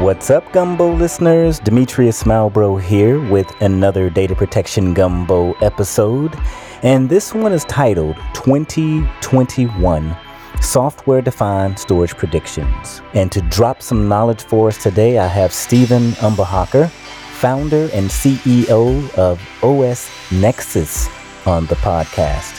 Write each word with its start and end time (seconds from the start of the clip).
What's 0.00 0.30
up, 0.30 0.50
Gumbo 0.52 0.94
listeners? 0.94 1.58
Demetrius 1.58 2.22
Malbrough 2.22 2.80
here 2.80 3.20
with 3.30 3.52
another 3.60 4.08
Data 4.08 4.34
Protection 4.34 4.94
Gumbo 4.94 5.52
episode. 5.60 6.34
And 6.82 7.06
this 7.06 7.34
one 7.34 7.52
is 7.52 7.66
titled 7.66 8.16
2021 8.32 10.16
Software 10.62 11.20
Defined 11.20 11.78
Storage 11.78 12.16
Predictions. 12.16 13.02
And 13.12 13.30
to 13.30 13.42
drop 13.42 13.82
some 13.82 14.08
knowledge 14.08 14.40
for 14.40 14.68
us 14.68 14.82
today, 14.82 15.18
I 15.18 15.26
have 15.26 15.52
Steven 15.52 16.12
Umbehocker, 16.12 16.88
founder 16.88 17.90
and 17.92 18.08
CEO 18.08 19.14
of 19.18 19.38
OS 19.62 20.10
Nexus, 20.32 21.10
on 21.46 21.66
the 21.66 21.76
podcast. 21.76 22.58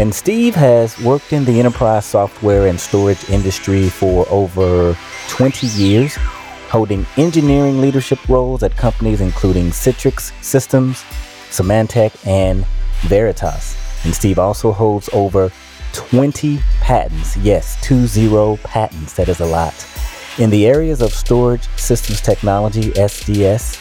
And 0.00 0.14
Steve 0.14 0.54
has 0.54 0.98
worked 1.00 1.34
in 1.34 1.44
the 1.44 1.58
enterprise 1.58 2.06
software 2.06 2.66
and 2.66 2.80
storage 2.80 3.28
industry 3.28 3.90
for 3.90 4.26
over 4.30 4.96
20 5.28 5.66
years 5.66 6.16
holding 6.68 7.06
engineering 7.16 7.80
leadership 7.80 8.18
roles 8.28 8.62
at 8.62 8.76
companies 8.76 9.20
including 9.20 9.66
Citrix 9.66 10.32
Systems, 10.42 11.02
Symantec, 11.50 12.14
and 12.26 12.64
Veritas. 13.02 13.76
And 14.04 14.14
Steve 14.14 14.38
also 14.38 14.72
holds 14.72 15.08
over 15.12 15.50
20 15.92 16.58
patents. 16.80 17.36
Yes, 17.38 17.82
20 17.86 18.58
patents. 18.58 19.14
That 19.14 19.28
is 19.28 19.40
a 19.40 19.46
lot. 19.46 19.74
In 20.38 20.50
the 20.50 20.66
areas 20.66 21.02
of 21.02 21.12
storage 21.12 21.66
systems 21.76 22.20
technology, 22.20 22.90
SDS, 22.92 23.80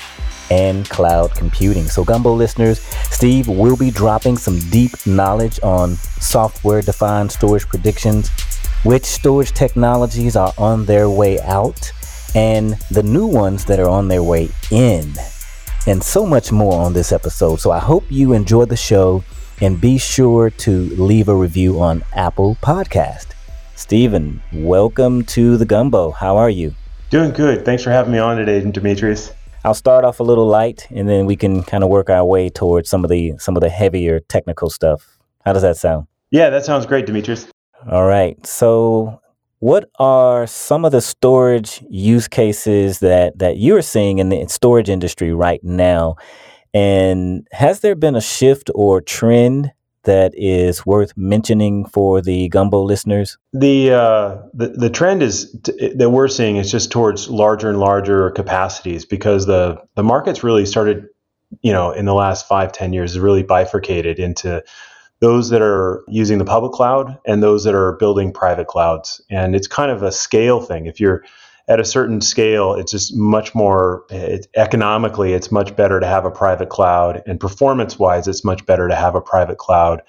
and 0.50 0.90
cloud 0.90 1.36
computing. 1.36 1.86
So, 1.86 2.04
Gumbo 2.04 2.34
listeners, 2.34 2.80
Steve 3.12 3.48
will 3.48 3.76
be 3.76 3.92
dropping 3.92 4.38
some 4.38 4.60
deep 4.70 4.92
knowledge 5.06 5.60
on 5.62 5.96
software 5.96 6.82
defined 6.82 7.32
storage 7.32 7.68
predictions, 7.68 8.30
which 8.84 9.04
storage 9.06 9.52
technologies 9.52 10.36
are 10.36 10.54
on 10.58 10.86
their 10.86 11.10
way 11.10 11.40
out 11.42 11.92
and 12.36 12.74
the 12.92 13.04
new 13.04 13.26
ones 13.26 13.66
that 13.66 13.80
are 13.80 13.90
on 13.90 14.08
their 14.08 14.24
way 14.24 14.50
in, 14.72 15.14
and 15.86 16.04
so 16.04 16.26
much 16.26 16.52
more 16.52 16.80
on 16.82 16.94
this 16.94 17.12
episode. 17.12 17.60
So 17.60 17.72
I 17.72 17.80
hope 17.80 18.04
you 18.10 18.34
enjoy 18.34 18.66
the 18.66 18.78
show 18.78 19.24
and 19.62 19.80
be 19.80 19.98
sure 19.98 20.50
to 20.50 20.72
leave 20.96 21.30
a 21.30 21.36
review 21.36 21.82
on 21.82 22.04
Apple 22.14 22.58
Podcast. 22.62 23.28
Steven, 23.76 24.42
welcome 24.54 25.24
to 25.26 25.58
the 25.58 25.66
Gumbo. 25.66 26.12
How 26.12 26.38
are 26.38 26.50
you? 26.50 26.74
Doing 27.10 27.32
good. 27.32 27.64
Thanks 27.64 27.84
for 27.84 27.90
having 27.90 28.12
me 28.12 28.20
on 28.20 28.38
today, 28.38 28.60
Demetrius. 28.70 29.32
I'll 29.64 29.74
start 29.74 30.06
off 30.06 30.20
a 30.20 30.24
little 30.24 30.48
light 30.48 30.88
and 30.92 31.10
then 31.10 31.26
we 31.26 31.36
can 31.36 31.64
kind 31.64 31.84
of 31.84 31.90
work 31.90 32.10
our 32.10 32.24
way 32.26 32.50
towards 32.50 32.90
some 32.90 33.04
of 33.04 33.10
the 33.10 33.34
some 33.38 33.56
of 33.56 33.62
the 33.62 33.70
heavier 33.70 34.20
technical 34.20 34.70
stuff. 34.70 35.18
How 35.46 35.54
does 35.54 35.62
that 35.62 35.78
sound? 35.78 36.08
Yeah, 36.32 36.50
that 36.50 36.66
sounds 36.66 36.86
great, 36.86 37.06
Demetrius. 37.06 37.48
All 37.90 38.06
right. 38.06 38.46
So 38.46 39.22
what 39.60 39.90
are 40.00 40.46
some 40.46 40.86
of 40.86 40.92
the 40.92 41.02
storage 41.02 41.84
use 41.90 42.28
cases 42.28 43.00
that, 43.00 43.40
that 43.40 43.58
you're 43.58 43.82
seeing 43.82 44.20
in 44.20 44.30
the 44.30 44.46
storage 44.48 44.90
industry 44.90 45.34
right 45.34 45.64
now? 45.64 46.16
And 46.74 47.48
has 47.52 47.80
there 47.80 47.96
been 47.96 48.16
a 48.16 48.22
shift 48.22 48.70
or 48.76 49.02
trend 49.02 49.72
that 50.04 50.32
is 50.36 50.86
worth 50.86 51.12
mentioning 51.18 51.86
for 51.86 52.22
the 52.22 52.50
gumbo 52.50 52.82
listeners? 52.82 53.38
The 53.52 53.92
uh, 53.92 54.38
the, 54.54 54.70
the 54.70 54.90
trend 54.90 55.22
is 55.22 55.56
t- 55.64 55.94
that 55.96 56.12
we're 56.12 56.28
seeing 56.28 56.58
is 56.58 56.72
just 56.72 56.92
towards 56.92 57.30
larger 57.30 57.70
and 57.70 57.80
larger 57.80 58.32
capacities 58.32 59.06
because 59.06 59.48
the 59.48 59.78
the 59.96 60.04
market's 60.04 60.44
really 60.44 60.66
started, 60.66 61.08
you 61.62 61.72
know, 61.74 61.92
in 61.92 62.06
the 62.06 62.14
last 62.14 62.48
five 62.48 62.72
ten 62.72 62.94
years, 62.94 63.20
really 63.20 63.44
bifurcated 63.44 64.18
into 64.18 64.64
those 65.20 65.50
that 65.50 65.62
are 65.62 66.04
using 66.08 66.38
the 66.38 66.46
public 66.46 66.72
cloud 66.72 67.18
and 67.26 67.42
those 67.42 67.64
that 67.64 67.74
are 67.74 67.94
building 67.94 68.32
private 68.32 68.68
clouds. 68.68 69.22
And 69.30 69.56
it's 69.56 69.68
kind 69.68 69.92
of 69.92 70.04
a 70.04 70.12
scale 70.12 70.62
thing. 70.62 70.86
If 70.86 71.00
you're 71.00 71.24
at 71.68 71.80
a 71.80 71.86
certain 71.86 72.22
scale, 72.22 72.76
it's 72.76 72.92
just 72.92 73.16
much 73.16 73.54
more 73.54 74.06
it, 74.10 74.48
economically, 74.56 75.34
it's 75.34 75.52
much 75.52 75.76
better 75.76 76.00
to 76.00 76.08
have 76.08 76.24
a 76.24 76.32
private 76.32 76.70
cloud, 76.70 77.22
and 77.26 77.40
performance 77.40 78.00
wise, 78.00 78.28
it's 78.28 78.44
much 78.44 78.66
better 78.66 78.88
to 78.88 78.96
have 78.96 79.16
a 79.16 79.22
private 79.22 79.58
cloud. 79.58 80.02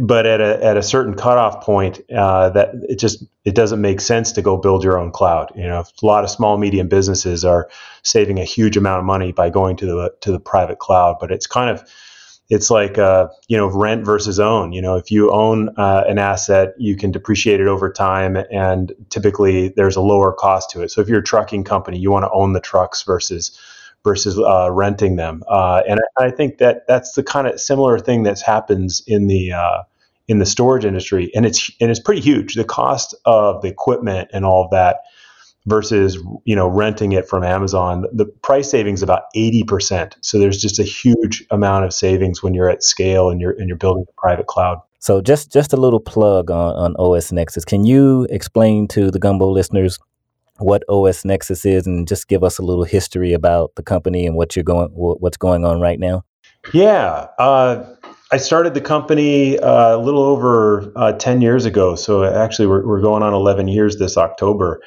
But 0.00 0.26
at 0.26 0.40
a, 0.40 0.64
at 0.64 0.76
a 0.76 0.82
certain 0.82 1.14
cutoff 1.14 1.64
point, 1.64 2.00
uh, 2.10 2.50
that 2.50 2.74
it 2.88 2.98
just 2.98 3.24
it 3.44 3.54
doesn't 3.56 3.80
make 3.80 4.00
sense 4.00 4.32
to 4.32 4.42
go 4.42 4.56
build 4.56 4.84
your 4.84 4.98
own 4.98 5.10
cloud. 5.10 5.52
You 5.56 5.64
know, 5.64 5.80
a 5.80 6.06
lot 6.06 6.24
of 6.24 6.30
small 6.30 6.58
medium 6.58 6.88
businesses 6.88 7.44
are 7.44 7.68
saving 8.02 8.38
a 8.38 8.44
huge 8.44 8.76
amount 8.76 9.00
of 9.00 9.04
money 9.04 9.32
by 9.32 9.50
going 9.50 9.76
to 9.76 9.86
the 9.86 10.14
to 10.20 10.32
the 10.32 10.40
private 10.40 10.78
cloud, 10.78 11.16
but 11.20 11.32
it's 11.32 11.48
kind 11.48 11.70
of 11.70 11.88
it's 12.54 12.70
like 12.70 12.98
uh, 12.98 13.28
you 13.48 13.56
know 13.56 13.66
rent 13.66 14.04
versus 14.04 14.38
own. 14.38 14.72
You 14.72 14.80
know, 14.80 14.96
if 14.96 15.10
you 15.10 15.32
own 15.32 15.70
uh, 15.76 16.04
an 16.06 16.18
asset, 16.18 16.74
you 16.78 16.96
can 16.96 17.10
depreciate 17.10 17.60
it 17.60 17.66
over 17.66 17.90
time, 17.92 18.36
and 18.50 18.92
typically 19.10 19.70
there's 19.70 19.96
a 19.96 20.00
lower 20.00 20.32
cost 20.32 20.70
to 20.70 20.82
it. 20.82 20.90
So 20.90 21.00
if 21.00 21.08
you're 21.08 21.18
a 21.18 21.24
trucking 21.24 21.64
company, 21.64 21.98
you 21.98 22.12
want 22.12 22.24
to 22.24 22.30
own 22.30 22.52
the 22.52 22.60
trucks 22.60 23.02
versus 23.02 23.58
versus 24.04 24.38
uh, 24.38 24.70
renting 24.70 25.16
them. 25.16 25.42
Uh, 25.48 25.82
and 25.88 25.98
I, 26.18 26.26
I, 26.26 26.30
think 26.30 26.58
that 26.58 26.86
that's 26.86 27.12
the 27.12 27.22
kind 27.22 27.46
of 27.46 27.58
similar 27.58 27.98
thing 27.98 28.22
that 28.24 28.40
happens 28.40 29.02
in 29.06 29.26
the 29.26 29.52
uh, 29.52 29.82
in 30.28 30.38
the 30.38 30.46
storage 30.46 30.84
industry, 30.84 31.32
and 31.34 31.44
it's 31.44 31.70
and 31.80 31.90
it's 31.90 32.00
pretty 32.00 32.20
huge. 32.20 32.54
The 32.54 32.64
cost 32.64 33.16
of 33.24 33.62
the 33.62 33.68
equipment 33.68 34.30
and 34.32 34.44
all 34.44 34.64
of 34.64 34.70
that 34.70 35.00
versus 35.66 36.18
you 36.44 36.54
know 36.54 36.68
renting 36.68 37.12
it 37.12 37.28
from 37.28 37.42
Amazon, 37.42 38.04
the 38.12 38.26
price 38.26 38.70
savings 38.70 39.02
about 39.02 39.24
80%. 39.36 40.14
So 40.20 40.38
there's 40.38 40.60
just 40.60 40.78
a 40.78 40.84
huge 40.84 41.44
amount 41.50 41.84
of 41.84 41.92
savings 41.92 42.42
when 42.42 42.54
you're 42.54 42.70
at 42.70 42.82
scale 42.82 43.30
and 43.30 43.40
you're 43.40 43.52
and 43.52 43.68
you're 43.68 43.78
building 43.78 44.04
a 44.08 44.20
private 44.20 44.46
cloud. 44.46 44.78
So 44.98 45.20
just 45.20 45.52
just 45.52 45.72
a 45.72 45.76
little 45.76 46.00
plug 46.00 46.50
on, 46.50 46.74
on 46.76 46.96
OS 46.96 47.32
Nexus. 47.32 47.64
Can 47.64 47.84
you 47.84 48.26
explain 48.30 48.88
to 48.88 49.10
the 49.10 49.18
Gumbo 49.18 49.50
listeners 49.50 49.98
what 50.58 50.84
OS 50.88 51.24
Nexus 51.24 51.64
is 51.64 51.86
and 51.86 52.06
just 52.06 52.28
give 52.28 52.44
us 52.44 52.58
a 52.58 52.62
little 52.62 52.84
history 52.84 53.32
about 53.32 53.74
the 53.74 53.82
company 53.82 54.26
and 54.26 54.36
what 54.36 54.54
you're 54.54 54.62
going 54.62 54.88
what's 54.92 55.36
going 55.36 55.64
on 55.64 55.80
right 55.80 55.98
now? 55.98 56.24
Yeah. 56.72 57.26
Uh, 57.38 57.84
I 58.32 58.36
started 58.38 58.74
the 58.74 58.80
company 58.80 59.58
uh, 59.58 59.96
a 59.96 59.98
little 59.98 60.22
over 60.22 60.92
uh, 60.96 61.12
10 61.12 61.42
years 61.42 61.66
ago. 61.66 61.94
So 61.94 62.24
actually, 62.24 62.66
we're, 62.66 62.86
we're 62.86 63.00
going 63.00 63.22
on 63.22 63.34
11 63.34 63.68
years 63.68 63.98
this 63.98 64.16
October. 64.16 64.80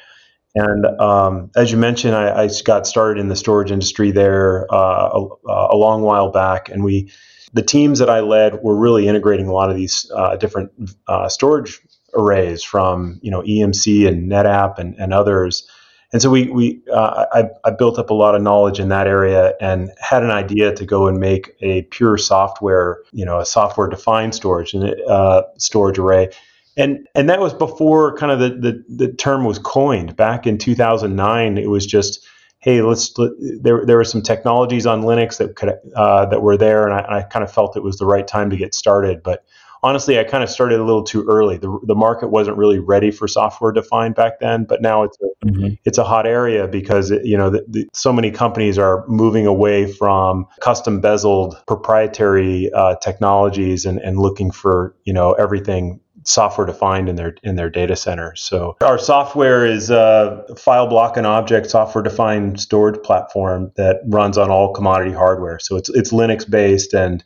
And 0.54 0.86
um, 1.00 1.50
as 1.56 1.70
you 1.70 1.78
mentioned, 1.78 2.14
I, 2.14 2.44
I, 2.44 2.50
got 2.64 2.86
started 2.86 3.20
in 3.20 3.28
the 3.28 3.36
storage 3.36 3.70
industry 3.70 4.10
there 4.10 4.66
uh, 4.72 5.10
a, 5.12 5.26
a, 5.46 5.76
long 5.76 6.02
while 6.02 6.30
back, 6.30 6.70
and 6.70 6.82
we, 6.82 7.12
the 7.52 7.62
teams 7.62 7.98
that 7.98 8.08
I 8.08 8.20
led, 8.20 8.62
were 8.62 8.76
really 8.76 9.08
integrating 9.08 9.46
a 9.46 9.52
lot 9.52 9.70
of 9.70 9.76
these 9.76 10.10
uh, 10.14 10.36
different 10.36 10.72
uh, 11.06 11.28
storage 11.28 11.80
arrays 12.14 12.62
from 12.62 13.18
you 13.22 13.30
know 13.30 13.42
EMC 13.42 14.08
and 14.08 14.30
NetApp 14.30 14.78
and, 14.78 14.94
and 14.96 15.12
others. 15.12 15.68
And 16.10 16.22
so 16.22 16.30
we, 16.30 16.48
we 16.48 16.80
uh, 16.90 17.26
I, 17.30 17.44
I, 17.66 17.70
built 17.70 17.98
up 17.98 18.08
a 18.08 18.14
lot 18.14 18.34
of 18.34 18.40
knowledge 18.40 18.80
in 18.80 18.88
that 18.88 19.06
area 19.06 19.52
and 19.60 19.90
had 20.00 20.22
an 20.22 20.30
idea 20.30 20.74
to 20.74 20.86
go 20.86 21.06
and 21.06 21.20
make 21.20 21.54
a 21.60 21.82
pure 21.82 22.16
software, 22.16 23.00
you 23.12 23.26
know, 23.26 23.38
a 23.38 23.44
software 23.44 23.88
defined 23.88 24.34
storage 24.34 24.72
and 24.72 24.98
uh, 25.02 25.42
storage 25.58 25.98
array 25.98 26.30
and 26.78 27.06
and 27.14 27.28
that 27.28 27.40
was 27.40 27.52
before 27.52 28.16
kind 28.16 28.32
of 28.32 28.38
the, 28.38 28.50
the, 28.50 29.06
the 29.06 29.12
term 29.12 29.44
was 29.44 29.58
coined. 29.58 30.16
Back 30.16 30.46
in 30.46 30.56
2009 30.56 31.58
it 31.58 31.68
was 31.68 31.84
just 31.84 32.26
hey 32.60 32.80
let's 32.80 33.12
there 33.60 33.84
there 33.84 33.96
were 33.96 34.04
some 34.04 34.22
technologies 34.22 34.86
on 34.86 35.02
linux 35.02 35.36
that 35.38 35.56
could 35.56 35.74
uh, 35.94 36.26
that 36.26 36.40
were 36.40 36.56
there 36.56 36.88
and 36.88 36.94
I, 36.94 37.18
I, 37.18 37.22
kind 37.22 37.44
of 37.44 37.52
felt 37.52 37.76
it 37.76 37.82
was 37.82 37.98
the 37.98 38.06
right 38.06 38.26
time 38.26 38.50
to 38.50 38.56
get 38.56 38.74
started. 38.74 39.22
But 39.22 39.44
honestly 39.82 40.18
i 40.18 40.24
kind 40.24 40.42
of 40.42 40.50
started 40.50 40.80
a 40.80 40.84
little 40.84 41.04
too 41.04 41.24
early. 41.28 41.56
The, 41.56 41.78
the 41.84 41.94
market 41.94 42.28
wasn't 42.28 42.56
really 42.56 42.78
ready 42.78 43.10
for 43.10 43.28
software 43.28 43.72
defined 43.72 44.14
back 44.14 44.40
then 44.40 44.64
but 44.64 44.80
now 44.80 45.02
it's 45.02 45.18
a 45.20 45.46
mm-hmm. 45.46 45.74
it's 45.84 45.98
a 45.98 46.04
hot 46.04 46.26
area 46.26 46.66
because 46.66 47.10
it, 47.10 47.24
you 47.24 47.36
know 47.36 47.50
the, 47.50 47.64
the, 47.68 47.88
so 47.92 48.12
many 48.12 48.30
companies 48.30 48.78
are 48.78 49.04
moving 49.08 49.46
away 49.46 49.90
from 49.90 50.46
custom 50.60 51.00
bezeled 51.00 51.64
proprietary 51.66 52.70
uh, 52.72 52.96
technologies 52.96 53.84
and, 53.84 53.98
and 54.00 54.18
looking 54.18 54.50
for 54.50 54.96
you 55.04 55.12
know 55.12 55.32
everything 55.32 56.00
software 56.28 56.66
defined 56.66 57.08
in 57.08 57.16
their 57.16 57.34
in 57.42 57.56
their 57.56 57.70
data 57.70 57.96
center. 57.96 58.34
So 58.36 58.76
our 58.80 58.98
software 58.98 59.64
is 59.64 59.90
a 59.90 60.44
file 60.56 60.86
block 60.86 61.16
and 61.16 61.26
object 61.26 61.70
software 61.70 62.02
defined 62.02 62.60
storage 62.60 63.02
platform 63.02 63.72
that 63.76 64.00
runs 64.06 64.38
on 64.38 64.50
all 64.50 64.72
commodity 64.72 65.12
hardware. 65.12 65.58
So 65.58 65.76
it's 65.76 65.88
it's 65.90 66.12
Linux 66.12 66.48
based 66.48 66.94
and 66.94 67.22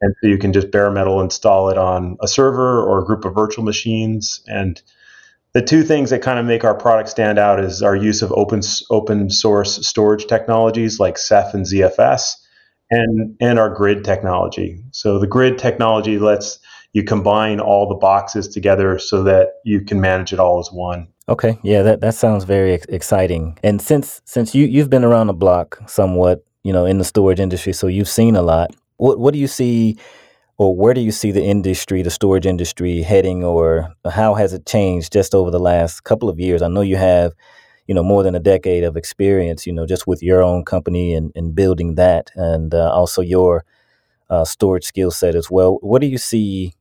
and 0.00 0.14
so 0.20 0.28
you 0.28 0.38
can 0.38 0.52
just 0.52 0.70
bare 0.70 0.90
metal 0.90 1.20
install 1.20 1.68
it 1.70 1.78
on 1.78 2.16
a 2.20 2.28
server 2.28 2.82
or 2.82 3.00
a 3.00 3.04
group 3.04 3.24
of 3.24 3.34
virtual 3.34 3.64
machines 3.64 4.42
and 4.46 4.82
the 5.52 5.62
two 5.62 5.82
things 5.82 6.10
that 6.10 6.22
kind 6.22 6.38
of 6.38 6.46
make 6.46 6.64
our 6.64 6.74
product 6.74 7.10
stand 7.10 7.38
out 7.38 7.60
is 7.62 7.82
our 7.82 7.94
use 7.94 8.22
of 8.22 8.32
open 8.32 8.62
open 8.90 9.30
source 9.30 9.86
storage 9.86 10.26
technologies 10.26 10.98
like 10.98 11.18
Ceph 11.18 11.54
and 11.54 11.66
ZFS 11.66 12.36
and 12.90 13.36
and 13.40 13.58
our 13.58 13.68
grid 13.68 14.04
technology. 14.04 14.82
So 14.92 15.18
the 15.18 15.26
grid 15.26 15.58
technology 15.58 16.18
lets 16.18 16.58
you 16.92 17.02
combine 17.02 17.58
all 17.58 17.88
the 17.88 17.94
boxes 17.94 18.48
together 18.48 18.98
so 18.98 19.22
that 19.22 19.54
you 19.64 19.80
can 19.80 20.00
manage 20.00 20.32
it 20.32 20.38
all 20.38 20.58
as 20.58 20.70
one. 20.70 21.08
Okay, 21.28 21.58
yeah, 21.62 21.82
that, 21.82 22.00
that 22.00 22.14
sounds 22.14 22.44
very 22.44 22.74
ex- 22.74 22.86
exciting. 22.86 23.58
And 23.62 23.80
since 23.80 24.20
since 24.24 24.54
you 24.54 24.66
you've 24.66 24.90
been 24.90 25.04
around 25.04 25.28
the 25.28 25.34
block 25.34 25.80
somewhat, 25.86 26.44
you 26.64 26.72
know, 26.72 26.84
in 26.84 26.98
the 26.98 27.04
storage 27.04 27.40
industry, 27.40 27.72
so 27.72 27.86
you've 27.86 28.08
seen 28.08 28.36
a 28.36 28.42
lot. 28.42 28.74
What 28.96 29.18
what 29.18 29.32
do 29.32 29.40
you 29.40 29.46
see, 29.46 29.96
or 30.58 30.76
where 30.76 30.94
do 30.94 31.00
you 31.00 31.12
see 31.12 31.30
the 31.30 31.42
industry, 31.42 32.02
the 32.02 32.10
storage 32.10 32.44
industry 32.44 33.02
heading, 33.02 33.44
or 33.44 33.94
how 34.10 34.34
has 34.34 34.52
it 34.52 34.66
changed 34.66 35.12
just 35.12 35.34
over 35.34 35.50
the 35.50 35.60
last 35.60 36.04
couple 36.04 36.28
of 36.28 36.38
years? 36.38 36.60
I 36.60 36.68
know 36.68 36.82
you 36.82 36.96
have 36.96 37.32
you 37.86 37.94
know 37.94 38.02
more 38.02 38.22
than 38.22 38.34
a 38.34 38.40
decade 38.40 38.84
of 38.84 38.96
experience 38.96 39.66
you 39.66 39.72
know 39.72 39.86
just 39.86 40.06
with 40.06 40.22
your 40.22 40.40
own 40.42 40.64
company 40.64 41.14
and, 41.14 41.32
and 41.34 41.54
building 41.54 41.96
that 41.96 42.30
and 42.36 42.74
uh, 42.74 42.90
also 42.92 43.20
your 43.20 43.64
uh, 44.30 44.44
storage 44.44 44.84
skill 44.84 45.10
set 45.10 45.34
as 45.34 45.50
well 45.50 45.78
what 45.82 46.00
do 46.00 46.06
you 46.06 46.16
see 46.16 46.72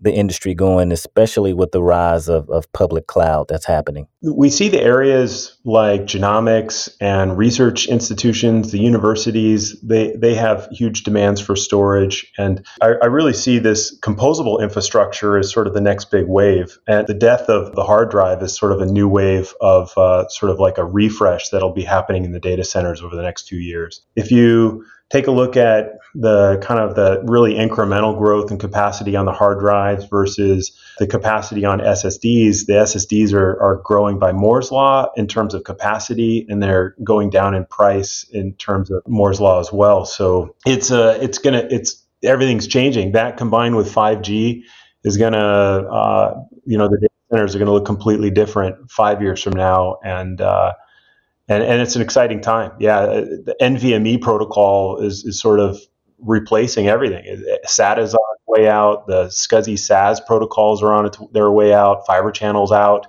the 0.00 0.12
industry 0.12 0.54
going, 0.54 0.92
especially 0.92 1.52
with 1.52 1.72
the 1.72 1.82
rise 1.82 2.28
of, 2.28 2.50
of 2.50 2.70
public 2.72 3.06
cloud 3.06 3.46
that's 3.48 3.64
happening? 3.64 4.06
We 4.22 4.50
see 4.50 4.68
the 4.68 4.80
areas 4.80 5.56
like 5.64 6.02
genomics 6.02 6.88
and 7.00 7.38
research 7.38 7.86
institutions, 7.86 8.70
the 8.72 8.78
universities, 8.78 9.80
they, 9.80 10.14
they 10.16 10.34
have 10.34 10.68
huge 10.70 11.04
demands 11.04 11.40
for 11.40 11.56
storage. 11.56 12.30
And 12.36 12.64
I, 12.82 12.94
I 13.02 13.06
really 13.06 13.32
see 13.32 13.58
this 13.58 13.98
composable 14.00 14.60
infrastructure 14.60 15.38
as 15.38 15.52
sort 15.52 15.66
of 15.66 15.74
the 15.74 15.80
next 15.80 16.10
big 16.10 16.26
wave. 16.26 16.78
And 16.86 17.06
the 17.06 17.14
death 17.14 17.48
of 17.48 17.74
the 17.74 17.84
hard 17.84 18.10
drive 18.10 18.42
is 18.42 18.56
sort 18.56 18.72
of 18.72 18.80
a 18.80 18.86
new 18.86 19.08
wave 19.08 19.54
of 19.60 19.96
uh, 19.96 20.28
sort 20.28 20.50
of 20.50 20.58
like 20.58 20.78
a 20.78 20.84
refresh 20.84 21.48
that'll 21.48 21.72
be 21.72 21.84
happening 21.84 22.24
in 22.24 22.32
the 22.32 22.40
data 22.40 22.64
centers 22.64 23.00
over 23.00 23.16
the 23.16 23.22
next 23.22 23.48
few 23.48 23.58
years. 23.58 24.04
If 24.16 24.30
you 24.30 24.84
take 25.10 25.26
a 25.26 25.30
look 25.30 25.56
at 25.56 25.98
the 26.14 26.58
kind 26.62 26.80
of 26.80 26.94
the 26.94 27.22
really 27.24 27.54
incremental 27.54 28.16
growth 28.16 28.50
and 28.50 28.60
capacity 28.60 29.16
on 29.16 29.24
the 29.24 29.32
hard 29.32 29.58
drives 29.58 30.04
versus 30.04 30.72
the 30.98 31.06
capacity 31.06 31.64
on 31.64 31.80
SSDs. 31.80 32.66
The 32.66 32.74
SSDs 32.74 33.32
are, 33.32 33.60
are 33.60 33.80
growing 33.84 34.18
by 34.18 34.32
Moore's 34.32 34.70
law 34.70 35.10
in 35.16 35.26
terms 35.26 35.54
of 35.54 35.64
capacity, 35.64 36.46
and 36.48 36.62
they're 36.62 36.94
going 37.02 37.30
down 37.30 37.54
in 37.54 37.64
price 37.66 38.24
in 38.30 38.54
terms 38.54 38.90
of 38.90 39.02
Moore's 39.08 39.40
law 39.40 39.58
as 39.58 39.72
well. 39.72 40.04
So 40.04 40.54
it's 40.64 40.90
a 40.90 41.10
uh, 41.10 41.18
it's 41.20 41.38
gonna 41.38 41.66
it's 41.70 42.04
everything's 42.22 42.68
changing. 42.68 43.12
That 43.12 43.36
combined 43.36 43.76
with 43.76 43.92
5G 43.92 44.62
is 45.02 45.16
gonna 45.16 45.38
uh, 45.38 46.40
you 46.64 46.78
know 46.78 46.88
the 46.88 46.98
data 46.98 47.12
centers 47.30 47.56
are 47.56 47.58
gonna 47.58 47.72
look 47.72 47.86
completely 47.86 48.30
different 48.30 48.88
five 48.88 49.20
years 49.20 49.42
from 49.42 49.54
now, 49.54 49.98
and 50.04 50.40
uh, 50.40 50.74
and, 51.48 51.62
and 51.62 51.82
it's 51.82 51.96
an 51.96 52.02
exciting 52.02 52.40
time. 52.40 52.70
Yeah, 52.78 52.98
uh, 53.00 53.20
the 53.20 53.56
NVMe 53.60 54.20
protocol 54.20 54.98
is, 54.98 55.24
is 55.24 55.40
sort 55.40 55.58
of 55.60 55.78
replacing 56.24 56.88
everything. 56.88 57.24
SATA 57.66 57.98
is 57.98 58.14
on 58.14 58.36
its 58.36 58.46
way 58.46 58.68
out. 58.68 59.06
The 59.06 59.26
SCSI 59.26 59.78
SAS 59.78 60.20
protocols 60.20 60.82
are 60.82 60.92
on 60.92 61.10
their 61.32 61.50
way 61.50 61.72
out. 61.72 62.06
Fiber 62.06 62.30
channels 62.32 62.72
out. 62.72 63.06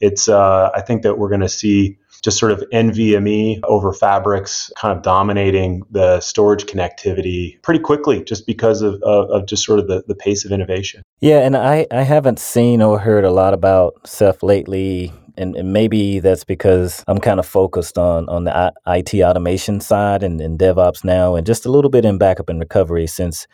It's 0.00 0.28
uh, 0.28 0.70
I 0.74 0.80
think 0.80 1.02
that 1.02 1.18
we're 1.18 1.28
going 1.28 1.40
to 1.40 1.48
see 1.48 1.98
just 2.22 2.38
sort 2.38 2.52
of 2.52 2.62
NVMe 2.72 3.60
over 3.64 3.92
fabrics 3.92 4.72
kind 4.76 4.96
of 4.96 5.02
dominating 5.02 5.82
the 5.90 6.20
storage 6.20 6.64
connectivity 6.64 7.60
pretty 7.62 7.80
quickly 7.80 8.24
just 8.24 8.46
because 8.46 8.82
of, 8.82 8.94
of, 9.02 9.30
of, 9.30 9.46
just 9.46 9.64
sort 9.64 9.78
of 9.78 9.86
the, 9.86 10.02
the 10.08 10.14
pace 10.14 10.44
of 10.44 10.50
innovation. 10.50 11.02
Yeah, 11.20 11.38
and 11.38 11.56
I, 11.56 11.86
I 11.90 12.02
haven't 12.02 12.38
seen 12.38 12.82
or 12.82 12.98
heard 12.98 13.24
a 13.24 13.30
lot 13.30 13.54
about 13.54 14.06
Ceph 14.06 14.42
lately 14.42 15.12
and, 15.38 15.56
and 15.56 15.72
maybe 15.72 16.20
that's 16.20 16.44
because 16.44 17.04
I'm 17.06 17.18
kind 17.18 17.38
of 17.40 17.46
focused 17.46 17.96
on 17.96 18.28
on 18.28 18.44
the 18.44 18.56
I- 18.56 18.98
IT 18.98 19.14
automation 19.22 19.80
side 19.80 20.22
and, 20.22 20.40
and 20.40 20.58
DevOps 20.58 21.04
now, 21.04 21.36
and 21.36 21.46
just 21.46 21.64
a 21.64 21.70
little 21.70 21.90
bit 21.90 22.04
in 22.04 22.18
backup 22.18 22.48
and 22.48 22.60
recovery 22.60 23.06
since 23.06 23.46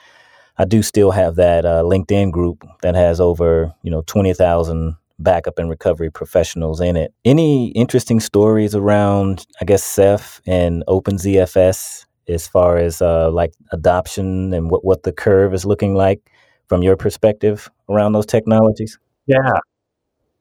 I 0.58 0.64
do 0.64 0.82
still 0.82 1.10
have 1.10 1.36
that 1.36 1.64
uh, 1.64 1.82
LinkedIn 1.82 2.32
group 2.32 2.66
that 2.82 2.94
has 2.94 3.20
over 3.20 3.72
you 3.82 3.90
know 3.90 4.02
twenty 4.06 4.32
thousand 4.34 4.96
backup 5.18 5.58
and 5.58 5.70
recovery 5.70 6.10
professionals 6.10 6.80
in 6.80 6.96
it. 6.96 7.12
Any 7.24 7.68
interesting 7.72 8.18
stories 8.20 8.74
around 8.74 9.46
I 9.60 9.64
guess 9.64 9.84
Ceph 9.84 10.40
and 10.46 10.82
OpenZFS 10.88 12.06
as 12.28 12.48
far 12.48 12.78
as 12.78 13.02
uh, 13.02 13.30
like 13.30 13.52
adoption 13.72 14.52
and 14.54 14.70
what 14.70 14.84
what 14.84 15.02
the 15.02 15.12
curve 15.12 15.54
is 15.54 15.64
looking 15.64 15.94
like 15.94 16.30
from 16.68 16.82
your 16.82 16.96
perspective 16.96 17.70
around 17.88 18.12
those 18.12 18.26
technologies? 18.26 18.98
Yeah, 19.26 19.58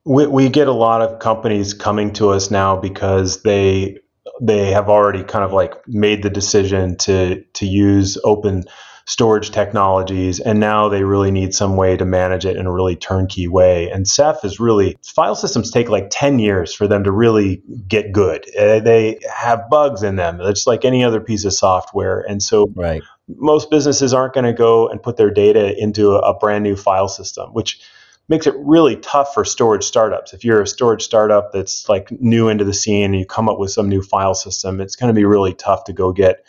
we, 0.04 0.26
we 0.26 0.48
get 0.48 0.68
a 0.68 0.72
lot 0.72 1.02
of 1.02 1.18
companies 1.18 1.74
coming 1.74 2.12
to 2.14 2.30
us 2.30 2.50
now 2.50 2.76
because 2.76 3.42
they 3.42 3.98
they 4.40 4.70
have 4.72 4.88
already 4.88 5.22
kind 5.22 5.44
of 5.44 5.52
like 5.52 5.74
made 5.86 6.22
the 6.22 6.30
decision 6.30 6.96
to 6.96 7.42
to 7.54 7.66
use 7.66 8.18
open 8.24 8.64
storage 9.06 9.50
technologies 9.50 10.40
and 10.40 10.58
now 10.58 10.88
they 10.88 11.04
really 11.04 11.30
need 11.30 11.54
some 11.54 11.76
way 11.76 11.94
to 11.94 12.06
manage 12.06 12.46
it 12.46 12.56
in 12.56 12.64
a 12.64 12.72
really 12.72 12.96
turnkey 12.96 13.46
way. 13.46 13.90
And 13.90 14.08
ceph 14.08 14.44
is 14.44 14.58
really 14.58 14.96
file 15.04 15.36
systems 15.36 15.70
take 15.70 15.90
like 15.90 16.08
10 16.10 16.38
years 16.38 16.72
for 16.72 16.88
them 16.88 17.04
to 17.04 17.12
really 17.12 17.62
get 17.86 18.12
good. 18.12 18.46
Uh, 18.56 18.80
they 18.80 19.18
have 19.30 19.68
bugs 19.68 20.02
in 20.02 20.16
them 20.16 20.40
it's 20.40 20.66
like 20.66 20.86
any 20.86 21.04
other 21.04 21.20
piece 21.20 21.44
of 21.44 21.52
software. 21.52 22.20
And 22.20 22.42
so 22.42 22.72
right. 22.74 23.02
most 23.28 23.70
businesses 23.70 24.14
aren't 24.14 24.32
going 24.32 24.46
to 24.46 24.54
go 24.54 24.88
and 24.88 25.02
put 25.02 25.18
their 25.18 25.30
data 25.30 25.78
into 25.78 26.12
a, 26.12 26.20
a 26.20 26.38
brand 26.38 26.64
new 26.64 26.74
file 26.74 27.08
system 27.08 27.50
which 27.52 27.80
makes 28.28 28.46
it 28.46 28.54
really 28.58 28.96
tough 28.96 29.34
for 29.34 29.44
storage 29.44 29.84
startups. 29.84 30.32
If 30.32 30.44
you're 30.44 30.62
a 30.62 30.66
storage 30.66 31.02
startup 31.02 31.52
that's 31.52 31.88
like 31.88 32.10
new 32.20 32.48
into 32.48 32.64
the 32.64 32.72
scene 32.72 33.04
and 33.04 33.18
you 33.18 33.26
come 33.26 33.48
up 33.48 33.58
with 33.58 33.70
some 33.70 33.88
new 33.88 34.02
file 34.02 34.34
system, 34.34 34.80
it's 34.80 34.96
going 34.96 35.08
to 35.08 35.14
be 35.14 35.24
really 35.24 35.54
tough 35.54 35.84
to 35.84 35.92
go 35.92 36.12
get, 36.12 36.44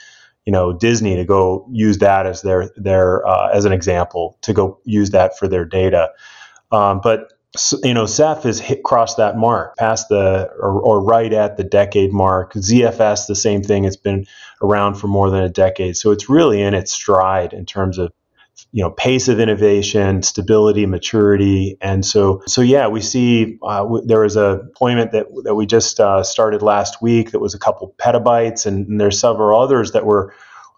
you 0.46 0.54
know, 0.54 0.72
Disney 0.72 1.16
to 1.18 1.26
go 1.26 1.68
use 1.72 1.98
that 1.98 2.26
as 2.26 2.42
their 2.42 2.72
their 2.78 3.28
uh, 3.28 3.50
as 3.54 3.66
an 3.66 3.74
example 3.74 4.38
to 4.42 4.54
go 4.54 4.80
use 4.86 5.12
that 5.12 5.38
for 5.38 5.48
their 5.48 5.66
data. 5.66 6.12
Um, 6.72 7.02
but 7.04 7.34
you 7.84 7.94
know, 7.94 8.06
Ceph 8.06 8.44
has 8.44 8.60
hit 8.60 8.84
crossed 8.84 9.18
that 9.18 9.38
mark, 9.38 9.78
past 9.78 10.10
the 10.10 10.50
or, 10.60 10.80
or 10.82 11.04
right 11.04 11.32
at 11.32 11.58
the 11.58 11.64
decade 11.64 12.12
mark. 12.12 12.54
ZFS, 12.54 13.28
the 13.28 13.36
same 13.36 13.64
thing. 13.64 13.86
It's 13.86 13.96
been 13.96 14.26
around 14.62 14.96
for 14.96 15.08
more 15.08 15.30
than 15.30 15.44
a 15.44 15.50
decade, 15.50 15.98
so 15.98 16.12
it's 16.12 16.30
really 16.30 16.62
in 16.62 16.74
its 16.74 16.92
stride 16.92 17.54
in 17.54 17.66
terms 17.66 17.98
of 17.98 18.12
you 18.72 18.84
know 18.84 18.92
pace 18.92 19.28
of 19.28 19.40
innovation 19.40 20.24
stability 20.24 20.86
maturity. 20.86 21.78
And 21.82 22.06
so 22.06 22.42
so 22.48 22.62
yeah 22.62 22.88
we 22.88 23.02
see 23.02 23.58
uh, 23.64 23.80
w- 23.80 24.06
there 24.06 24.22
was 24.22 24.36
a 24.36 24.64
deployment 24.66 25.12
that, 25.12 25.28
that 25.44 25.56
we 25.56 25.66
just 25.66 26.00
uh, 26.00 26.24
started 26.24 26.62
last 26.62 27.02
week 27.02 27.32
that 27.32 27.40
was 27.40 27.54
a 27.54 27.60
couple 27.60 27.94
petabytes 27.98 28.66
and, 28.66 28.88
and, 28.88 29.00
there's 29.00 29.20
several 29.20 29.60
others 29.60 29.92
that 29.92 30.06
we're 30.06 30.32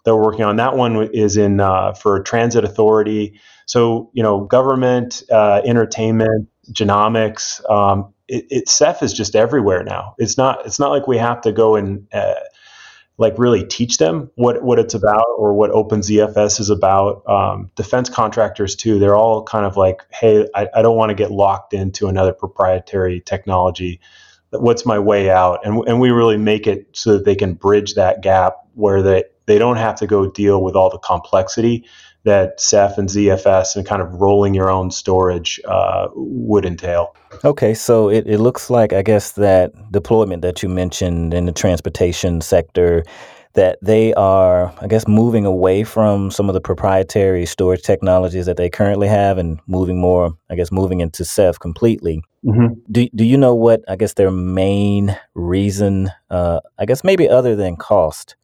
that 0.04 0.14
we're 0.14 0.22
working 0.22 0.44
on. 0.44 0.56
That 0.56 0.76
one 0.76 1.10
is 1.12 1.36
in 1.36 1.60
uh, 1.60 1.92
for 1.94 2.22
transit 2.22 2.64
authority. 2.64 3.40
So 3.66 4.10
you 4.12 4.22
know 4.22 4.40
government 4.40 5.22
uh, 5.30 5.60
entertainment 5.64 6.48
genomics 6.72 7.68
um, 7.70 8.12
it, 8.28 8.46
it 8.50 8.68
ceph 8.68 9.02
is 9.02 9.12
just 9.12 9.34
everywhere 9.34 9.82
now. 9.82 10.14
It's 10.18 10.36
not 10.36 10.66
it's 10.66 10.78
not 10.78 10.90
like 10.90 11.06
we 11.06 11.18
have 11.18 11.40
to 11.42 11.52
go 11.52 11.76
and 11.76 12.06
uh, 12.12 12.34
like 13.18 13.36
really 13.36 13.64
teach 13.64 13.98
them 13.98 14.30
what 14.36 14.62
what 14.62 14.78
it's 14.78 14.94
about 14.94 15.26
or 15.36 15.52
what 15.52 15.72
OpenZFS 15.72 16.60
is 16.60 16.70
about. 16.70 17.28
Um, 17.28 17.70
defense 17.74 18.08
contractors 18.08 18.76
too, 18.76 18.98
they're 18.98 19.16
all 19.16 19.42
kind 19.42 19.66
of 19.66 19.76
like, 19.76 20.02
hey, 20.10 20.48
I, 20.54 20.68
I 20.74 20.82
don't 20.82 20.96
want 20.96 21.10
to 21.10 21.14
get 21.14 21.32
locked 21.32 21.74
into 21.74 22.06
another 22.06 22.32
proprietary 22.32 23.20
technology. 23.20 24.00
What's 24.50 24.86
my 24.86 24.98
way 24.98 25.30
out? 25.30 25.66
And 25.66 25.86
and 25.88 26.00
we 26.00 26.10
really 26.10 26.38
make 26.38 26.66
it 26.66 26.88
so 26.92 27.14
that 27.14 27.24
they 27.24 27.34
can 27.34 27.54
bridge 27.54 27.94
that 27.94 28.22
gap 28.22 28.54
where 28.74 29.02
they 29.02 29.24
they 29.46 29.58
don't 29.58 29.76
have 29.76 29.96
to 29.96 30.06
go 30.06 30.30
deal 30.30 30.62
with 30.62 30.76
all 30.76 30.90
the 30.90 30.98
complexity 30.98 31.84
that 32.24 32.60
Ceph 32.60 32.98
and 32.98 33.08
ZFS 33.08 33.76
and 33.76 33.86
kind 33.86 34.02
of 34.02 34.12
rolling 34.14 34.54
your 34.54 34.70
own 34.70 34.90
storage 34.90 35.60
uh, 35.66 36.08
would 36.14 36.64
entail. 36.64 37.14
Okay, 37.44 37.74
so 37.74 38.08
it, 38.08 38.26
it 38.26 38.38
looks 38.38 38.70
like, 38.70 38.92
I 38.92 39.02
guess, 39.02 39.32
that 39.32 39.72
deployment 39.92 40.42
that 40.42 40.62
you 40.62 40.68
mentioned 40.68 41.32
in 41.32 41.46
the 41.46 41.52
transportation 41.52 42.40
sector, 42.40 43.04
that 43.54 43.78
they 43.82 44.14
are, 44.14 44.72
I 44.80 44.86
guess, 44.86 45.08
moving 45.08 45.44
away 45.44 45.84
from 45.84 46.30
some 46.30 46.48
of 46.48 46.54
the 46.54 46.60
proprietary 46.60 47.46
storage 47.46 47.82
technologies 47.82 48.46
that 48.46 48.56
they 48.56 48.68
currently 48.68 49.08
have 49.08 49.38
and 49.38 49.58
moving 49.66 50.00
more, 50.00 50.36
I 50.50 50.54
guess, 50.54 50.70
moving 50.70 51.00
into 51.00 51.24
Ceph 51.24 51.58
completely. 51.58 52.22
Mm-hmm. 52.44 52.74
Do, 52.90 53.08
do 53.14 53.24
you 53.24 53.36
know 53.36 53.54
what, 53.54 53.82
I 53.88 53.96
guess, 53.96 54.14
their 54.14 54.30
main 54.30 55.18
reason, 55.34 56.10
uh, 56.30 56.60
I 56.78 56.84
guess, 56.84 57.02
maybe 57.02 57.28
other 57.28 57.56
than 57.56 57.76
cost, 57.76 58.36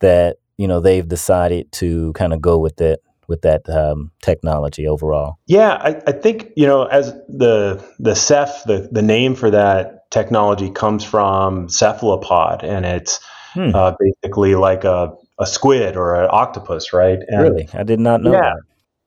that 0.00 0.36
you 0.56 0.68
know 0.68 0.80
they've 0.80 1.06
decided 1.06 1.70
to 1.72 2.12
kind 2.14 2.32
of 2.32 2.40
go 2.40 2.58
with 2.58 2.80
it 2.80 3.02
with 3.28 3.42
that 3.42 3.68
um, 3.68 4.10
technology 4.22 4.86
overall? 4.86 5.38
Yeah, 5.46 5.72
I, 5.74 6.02
I, 6.06 6.12
think 6.12 6.50
you 6.56 6.66
know 6.66 6.84
as 6.84 7.12
the 7.28 7.84
the 7.98 8.14
Ceph 8.14 8.64
the 8.64 8.88
the 8.92 9.02
name 9.02 9.34
for 9.34 9.50
that 9.50 10.10
technology 10.10 10.70
comes 10.70 11.04
from 11.04 11.68
cephalopod, 11.68 12.62
and 12.62 12.84
it's 12.84 13.20
hmm. 13.54 13.74
uh, 13.74 13.94
basically 13.98 14.54
like 14.54 14.84
a 14.84 15.14
a 15.38 15.46
squid 15.46 15.96
or 15.96 16.14
an 16.14 16.28
octopus, 16.30 16.92
right? 16.92 17.18
And 17.28 17.42
really, 17.42 17.68
I 17.72 17.82
did 17.82 18.00
not 18.00 18.22
know. 18.22 18.32
Yeah. 18.32 18.40
That. 18.40 18.62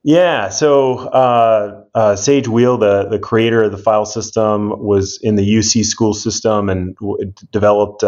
Yeah, 0.08 0.50
so 0.50 1.00
uh, 1.00 1.82
uh, 1.96 2.16
Sage 2.16 2.48
Weil, 2.48 2.78
the, 2.78 3.08
the 3.10 3.18
creator 3.18 3.64
of 3.64 3.72
the 3.72 3.80
file 3.80 4.06
system, 4.06 4.70
was 4.70 5.18
in 5.24 5.36
the 5.36 5.42
UC 5.42 5.84
school 5.84 6.14
system 6.14 6.70
and 6.70 6.96
w- 6.98 7.34
developed 7.52 8.04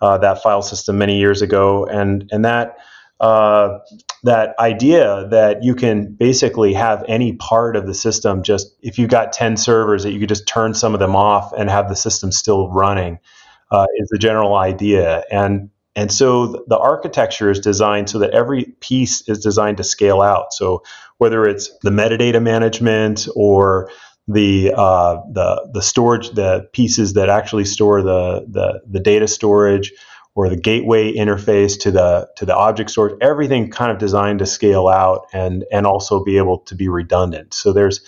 uh, 0.00 0.18
that 0.18 0.42
file 0.42 0.62
system 0.62 0.98
many 0.98 1.18
years 1.18 1.42
ago, 1.42 1.84
and 1.86 2.28
and 2.32 2.44
that 2.44 2.78
uh, 3.20 3.78
that 4.22 4.54
idea 4.58 5.28
that 5.30 5.62
you 5.62 5.74
can 5.74 6.12
basically 6.14 6.72
have 6.72 7.04
any 7.06 7.34
part 7.34 7.76
of 7.76 7.86
the 7.86 7.94
system 7.94 8.42
just 8.42 8.74
if 8.82 8.98
you've 8.98 9.10
got 9.10 9.32
10 9.32 9.58
servers 9.58 10.02
that 10.04 10.12
you 10.12 10.20
could 10.20 10.28
just 10.28 10.48
turn 10.48 10.72
some 10.72 10.94
of 10.94 11.00
them 11.00 11.14
off 11.14 11.52
and 11.52 11.68
have 11.68 11.88
the 11.88 11.96
system 11.96 12.32
still 12.32 12.70
running 12.70 13.18
uh, 13.70 13.86
is 13.98 14.08
the 14.08 14.18
general 14.18 14.54
idea. 14.54 15.24
And 15.30 15.70
and 15.96 16.10
so 16.10 16.64
the 16.68 16.78
architecture 16.78 17.50
is 17.50 17.58
designed 17.58 18.08
so 18.08 18.20
that 18.20 18.30
every 18.30 18.76
piece 18.80 19.28
is 19.28 19.40
designed 19.40 19.78
to 19.78 19.84
scale 19.84 20.22
out. 20.22 20.52
So 20.52 20.82
whether 21.18 21.44
it's 21.44 21.70
the 21.82 21.90
metadata 21.90 22.40
management 22.40 23.26
or 23.34 23.90
the 24.28 24.72
uh, 24.76 25.16
the 25.32 25.70
the 25.72 25.82
storage 25.82 26.30
the 26.30 26.68
pieces 26.72 27.14
that 27.14 27.28
actually 27.28 27.64
store 27.64 28.02
the 28.02 28.46
the, 28.48 28.80
the 28.88 29.00
data 29.00 29.28
storage 29.28 29.92
or 30.34 30.48
the 30.48 30.56
gateway 30.56 31.12
interface 31.12 31.80
to 31.80 31.90
the 31.90 32.28
to 32.36 32.46
the 32.46 32.54
object 32.56 32.90
storage 32.90 33.16
everything 33.20 33.70
kind 33.70 33.90
of 33.90 33.98
designed 33.98 34.38
to 34.38 34.46
scale 34.46 34.88
out 34.88 35.26
and 35.32 35.64
and 35.72 35.86
also 35.86 36.24
be 36.24 36.36
able 36.38 36.58
to 36.60 36.74
be 36.74 36.88
redundant. 36.88 37.54
So 37.54 37.72
there's 37.72 38.00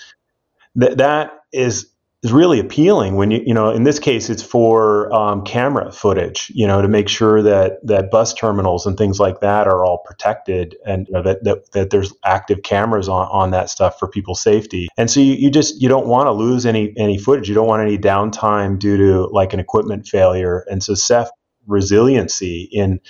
th- 0.79 0.99
that 0.99 1.33
is 1.53 1.92
is 2.23 2.33
really 2.33 2.61
appealing 2.61 3.17
when 3.17 3.31
you 3.31 3.43
you 3.45 3.55
know 3.55 3.71
in 3.71 3.83
this 3.85 3.99
case 3.99 4.31
it's 4.31 4.43
for 4.43 5.13
um, 5.13 5.43
camera 5.45 5.91
footage 5.91 6.51
you 6.55 6.67
know 6.67 6.81
to 6.81 6.89
make 6.89 7.09
sure 7.09 7.43
that 7.43 7.85
that 7.87 8.11
bus 8.11 8.33
terminals 8.33 8.87
and 8.87 8.97
things 8.97 9.19
like 9.19 9.41
that 9.41 9.67
are 9.67 9.85
all 9.85 9.99
protected 9.99 10.77
and 10.87 11.09
you 11.09 11.15
know, 11.15 11.23
that, 11.23 11.45
that 11.45 11.71
that 11.73 11.91
there's 11.91 12.13
active 12.25 12.63
cameras 12.63 13.09
on 13.09 13.27
on 13.29 13.51
that 13.51 13.71
stuff 13.71 13.99
for 13.99 14.09
people's 14.09 14.41
safety. 14.41 14.89
And 14.97 15.11
so 15.11 15.21
you, 15.21 15.35
you 15.35 15.51
just 15.51 15.81
you 15.81 15.89
don't 15.89 16.07
want 16.07 16.27
to 16.27 16.33
lose 16.33 16.65
any 16.67 16.93
any 16.97 17.19
footage. 17.19 17.49
You 17.49 17.55
don't 17.55 17.67
want 17.67 17.83
any 17.83 17.99
downtime 17.99 18.79
due 18.79 18.97
to 18.97 19.27
like 19.27 19.53
an 19.53 19.61
equipment 19.61 20.07
failure. 20.07 20.65
And 20.71 20.83
so 20.83 20.95
Ceph 20.95 21.29
resiliency 21.67 22.69
in 22.73 23.01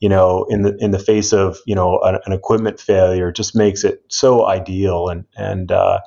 you 0.00 0.08
know 0.08 0.46
in 0.48 0.62
the 0.62 0.76
in 0.78 0.90
the 0.90 0.98
face 0.98 1.32
of 1.32 1.58
you 1.66 1.74
know 1.74 2.00
an, 2.00 2.18
an 2.24 2.32
equipment 2.32 2.80
failure 2.80 3.30
just 3.30 3.54
makes 3.54 3.84
it 3.84 4.02
so 4.08 4.46
ideal 4.46 5.08
and 5.08 5.24
and 5.36 5.70
uh, 5.70 6.00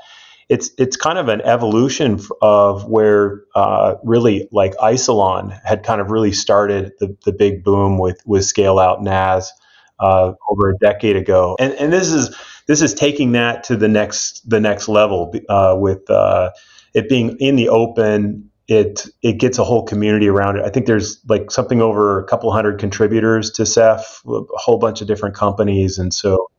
it's 0.50 0.72
it's 0.78 0.98
kind 0.98 1.18
of 1.18 1.28
an 1.30 1.42
evolution 1.42 2.20
of 2.42 2.86
where 2.86 3.44
uh, 3.56 3.96
really 4.04 4.48
like 4.52 4.74
Isilon 4.76 5.58
had 5.64 5.84
kind 5.84 6.02
of 6.02 6.12
really 6.12 6.32
started 6.32 6.94
the, 7.00 7.16
the 7.26 7.32
big 7.32 7.64
boom 7.64 7.98
with 7.98 8.22
with 8.26 8.46
scale 8.46 8.80
out 8.80 9.02
NAS 9.02 9.52
uh, 10.00 10.34
over 10.50 10.70
a 10.70 10.78
decade 10.78 11.16
ago, 11.16 11.56
and 11.60 11.74
and 11.74 11.94
this 11.94 12.12
is 12.12 12.36
this 12.68 12.82
is 12.82 12.94
taking 12.94 13.34
that 13.34 13.64
to 13.66 13.76
the 13.76 13.88
next 13.88 14.48
the 14.50 14.60
next 14.60 14.88
level 14.88 15.34
uh, 15.50 15.76
with 15.78 16.10
uh, 16.10 16.52
it 16.94 17.10
being 17.10 17.38
in 17.40 17.56
the 17.56 17.70
open. 17.70 18.50
It 18.68 19.08
it 19.22 19.40
gets 19.40 19.58
a 19.58 19.64
whole 19.64 19.84
community 19.84 20.28
around 20.30 20.58
it. 20.58 20.66
I 20.66 20.70
think 20.70 20.86
there's 20.86 21.20
like 21.28 21.52
something 21.52 21.82
over 21.82 22.20
a 22.20 22.26
couple 22.26 22.52
hundred 22.52 22.80
contributors 22.80 23.52
to 23.52 23.66
Ceph, 23.66 24.22
a 24.26 24.42
whole 24.52 24.78
bunch 24.78 25.02
of 25.02 25.08
different 25.08 25.36
companies, 25.36 25.98
and 25.98 26.14
so 26.14 26.50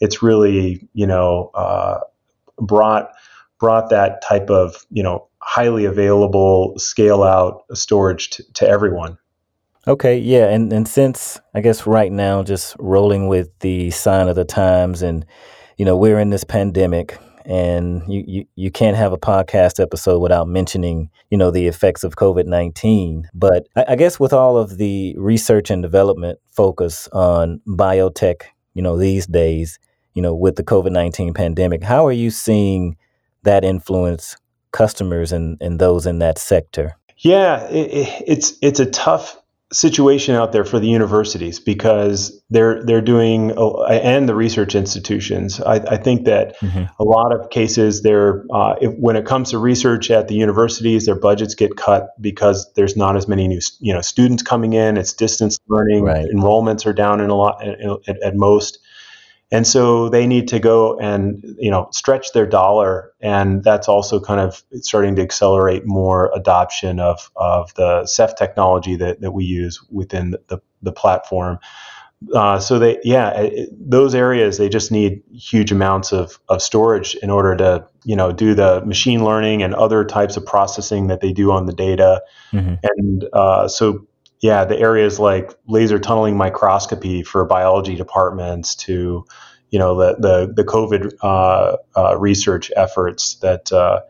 it's 0.00 0.22
really 0.22 0.88
you 0.92 1.06
know 1.06 1.50
uh, 1.54 2.00
brought 2.58 3.10
brought 3.62 3.90
that 3.90 4.20
type 4.22 4.50
of 4.50 4.84
you 4.90 5.04
know 5.04 5.28
highly 5.38 5.84
available 5.84 6.74
scale 6.78 7.22
out 7.22 7.62
storage 7.72 8.28
to, 8.30 8.52
to 8.54 8.68
everyone. 8.68 9.16
Okay, 9.86 10.18
yeah, 10.18 10.48
and 10.48 10.72
and 10.72 10.86
since 10.86 11.40
I 11.54 11.60
guess 11.60 11.86
right 11.86 12.10
now 12.10 12.42
just 12.42 12.74
rolling 12.80 13.28
with 13.28 13.56
the 13.60 13.92
sign 13.92 14.28
of 14.28 14.34
the 14.34 14.44
times, 14.44 15.00
and 15.00 15.24
you 15.78 15.84
know 15.84 15.96
we're 15.96 16.18
in 16.18 16.30
this 16.30 16.42
pandemic, 16.42 17.16
and 17.46 18.02
you 18.12 18.24
you, 18.26 18.44
you 18.56 18.70
can't 18.72 18.96
have 18.96 19.12
a 19.12 19.18
podcast 19.18 19.80
episode 19.80 20.18
without 20.18 20.48
mentioning 20.48 21.08
you 21.30 21.38
know 21.38 21.52
the 21.52 21.68
effects 21.68 22.02
of 22.02 22.16
COVID 22.16 22.46
nineteen. 22.46 23.28
But 23.32 23.68
I, 23.76 23.84
I 23.90 23.96
guess 23.96 24.18
with 24.18 24.32
all 24.32 24.56
of 24.56 24.76
the 24.76 25.14
research 25.16 25.70
and 25.70 25.82
development 25.82 26.40
focus 26.50 27.08
on 27.12 27.60
biotech, 27.68 28.42
you 28.74 28.82
know 28.82 28.96
these 28.96 29.28
days, 29.28 29.78
you 30.14 30.22
know 30.22 30.34
with 30.34 30.56
the 30.56 30.64
COVID 30.64 30.90
nineteen 30.90 31.32
pandemic, 31.32 31.84
how 31.84 32.04
are 32.04 32.12
you 32.12 32.30
seeing 32.30 32.96
that 33.42 33.64
influence 33.64 34.36
customers 34.72 35.32
and, 35.32 35.58
and 35.60 35.78
those 35.78 36.06
in 36.06 36.18
that 36.20 36.38
sector? 36.38 36.96
Yeah, 37.18 37.68
it, 37.68 38.22
it's 38.26 38.54
it's 38.60 38.80
a 38.80 38.86
tough 38.86 39.38
situation 39.72 40.34
out 40.34 40.52
there 40.52 40.64
for 40.64 40.78
the 40.78 40.86
universities 40.86 41.58
because 41.58 42.42
they're 42.50 42.84
they're 42.84 43.00
doing 43.00 43.52
and 43.88 44.28
the 44.28 44.34
research 44.34 44.74
institutions. 44.74 45.60
I, 45.60 45.76
I 45.76 45.96
think 45.96 46.26
that 46.26 46.58
mm-hmm. 46.58 46.84
a 46.98 47.04
lot 47.04 47.32
of 47.32 47.50
cases, 47.50 48.02
they're 48.02 48.44
uh, 48.52 48.74
if, 48.80 48.92
when 48.98 49.16
it 49.16 49.24
comes 49.24 49.50
to 49.50 49.58
research 49.58 50.10
at 50.10 50.28
the 50.28 50.34
universities, 50.34 51.06
their 51.06 51.18
budgets 51.18 51.54
get 51.54 51.76
cut 51.76 52.10
because 52.20 52.70
there's 52.74 52.96
not 52.96 53.16
as 53.16 53.26
many 53.26 53.48
new 53.48 53.60
you 53.80 53.94
know 53.94 54.02
students 54.02 54.42
coming 54.42 54.74
in. 54.74 54.96
It's 54.96 55.12
distance 55.12 55.58
learning. 55.68 56.04
Right. 56.04 56.26
Enrollments 56.28 56.84
are 56.86 56.92
down 56.92 57.20
in 57.20 57.30
a 57.30 57.36
lot 57.36 57.62
at, 57.62 58.22
at 58.22 58.36
most 58.36 58.78
and 59.52 59.66
so 59.66 60.08
they 60.08 60.26
need 60.26 60.48
to 60.48 60.58
go 60.58 60.98
and 60.98 61.44
you 61.58 61.70
know 61.70 61.88
stretch 61.92 62.32
their 62.32 62.46
dollar 62.46 63.12
and 63.20 63.62
that's 63.62 63.86
also 63.86 64.18
kind 64.18 64.40
of 64.40 64.64
starting 64.80 65.14
to 65.14 65.22
accelerate 65.22 65.86
more 65.86 66.32
adoption 66.34 66.98
of, 66.98 67.30
of 67.36 67.72
the 67.74 68.04
Ceph 68.06 68.34
technology 68.34 68.96
that, 68.96 69.20
that 69.20 69.30
we 69.32 69.44
use 69.44 69.80
within 69.90 70.32
the, 70.32 70.40
the, 70.48 70.58
the 70.80 70.92
platform 70.92 71.58
uh, 72.34 72.58
so 72.58 72.78
they 72.78 72.98
yeah 73.04 73.30
it, 73.32 73.68
those 73.72 74.14
areas 74.14 74.56
they 74.56 74.68
just 74.68 74.90
need 74.90 75.22
huge 75.32 75.70
amounts 75.70 76.12
of, 76.12 76.40
of 76.48 76.62
storage 76.62 77.14
in 77.16 77.30
order 77.30 77.56
to 77.56 77.86
you 78.04 78.16
know 78.16 78.32
do 78.32 78.54
the 78.54 78.84
machine 78.84 79.24
learning 79.24 79.62
and 79.62 79.74
other 79.74 80.04
types 80.04 80.36
of 80.36 80.46
processing 80.46 81.08
that 81.08 81.20
they 81.20 81.32
do 81.32 81.52
on 81.52 81.66
the 81.66 81.72
data 81.72 82.22
mm-hmm. 82.52 82.74
and 82.96 83.28
uh, 83.32 83.68
so 83.68 84.06
yeah, 84.42 84.64
the 84.64 84.78
areas 84.78 85.20
like 85.20 85.52
laser 85.68 86.00
tunneling 86.00 86.36
microscopy 86.36 87.22
for 87.22 87.44
biology 87.44 87.94
departments 87.94 88.74
to, 88.74 89.24
you 89.70 89.78
know, 89.78 89.96
the 89.96 90.16
the, 90.18 90.52
the 90.52 90.64
COVID 90.64 91.12
uh, 91.22 91.76
uh, 91.96 92.18
research 92.18 92.70
efforts 92.76 93.36
that 93.36 93.72
uh, 93.72 94.00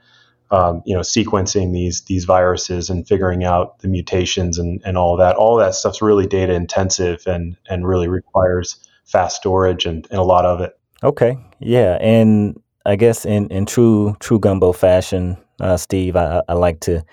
um, 0.50 0.82
you 0.86 0.94
know 0.94 1.02
sequencing 1.02 1.74
these 1.74 2.00
these 2.02 2.24
viruses 2.24 2.88
and 2.88 3.06
figuring 3.06 3.44
out 3.44 3.78
the 3.80 3.88
mutations 3.88 4.58
and, 4.58 4.80
and 4.86 4.96
all 4.96 5.18
that. 5.18 5.36
All 5.36 5.56
that 5.58 5.74
stuff's 5.74 6.00
really 6.00 6.26
data 6.26 6.54
intensive 6.54 7.22
and 7.26 7.56
and 7.68 7.86
really 7.86 8.08
requires 8.08 8.76
fast 9.04 9.36
storage 9.36 9.84
and, 9.84 10.06
and 10.10 10.18
a 10.18 10.24
lot 10.24 10.46
of 10.46 10.62
it. 10.62 10.72
Okay, 11.04 11.36
yeah, 11.60 11.98
and 12.00 12.58
I 12.86 12.96
guess 12.96 13.26
in, 13.26 13.48
in 13.48 13.66
true 13.66 14.16
true 14.18 14.38
gumbo 14.38 14.72
fashion, 14.72 15.36
uh, 15.60 15.76
Steve, 15.76 16.16
I, 16.16 16.40
I 16.48 16.54
like 16.54 16.80
to 16.80 17.04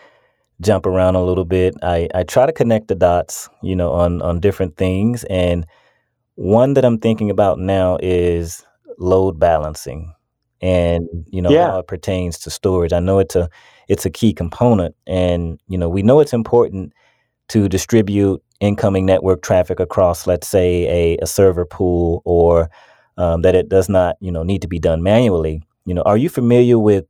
jump 0.61 0.85
around 0.85 1.15
a 1.15 1.23
little 1.23 1.45
bit. 1.45 1.75
I, 1.81 2.07
I 2.13 2.23
try 2.23 2.45
to 2.45 2.51
connect 2.51 2.87
the 2.87 2.95
dots, 2.95 3.49
you 3.61 3.75
know, 3.75 3.91
on 3.91 4.21
on 4.21 4.39
different 4.39 4.77
things. 4.77 5.23
And 5.25 5.65
one 6.35 6.73
that 6.73 6.85
I'm 6.85 6.99
thinking 6.99 7.29
about 7.29 7.59
now 7.59 7.97
is 8.01 8.63
load 8.97 9.39
balancing, 9.39 10.13
and 10.61 11.07
you 11.27 11.41
know 11.41 11.49
yeah. 11.49 11.71
how 11.71 11.79
it 11.79 11.87
pertains 11.87 12.39
to 12.39 12.49
storage. 12.49 12.93
I 12.93 12.99
know 12.99 13.19
it's 13.19 13.35
a 13.35 13.49
it's 13.87 14.05
a 14.05 14.09
key 14.09 14.33
component, 14.33 14.95
and 15.07 15.59
you 15.67 15.77
know 15.77 15.89
we 15.89 16.01
know 16.01 16.19
it's 16.19 16.33
important 16.33 16.93
to 17.49 17.67
distribute 17.67 18.41
incoming 18.59 19.05
network 19.05 19.41
traffic 19.41 19.79
across, 19.79 20.27
let's 20.27 20.47
say, 20.47 20.85
a, 20.87 21.17
a 21.21 21.27
server 21.27 21.65
pool, 21.65 22.21
or 22.25 22.69
um, 23.17 23.41
that 23.41 23.55
it 23.55 23.69
does 23.69 23.89
not, 23.89 24.17
you 24.19 24.31
know, 24.31 24.43
need 24.43 24.61
to 24.61 24.67
be 24.67 24.79
done 24.79 25.01
manually. 25.01 25.61
You 25.85 25.93
know, 25.93 26.01
are 26.03 26.17
you 26.17 26.29
familiar 26.29 26.77
with 26.77 27.05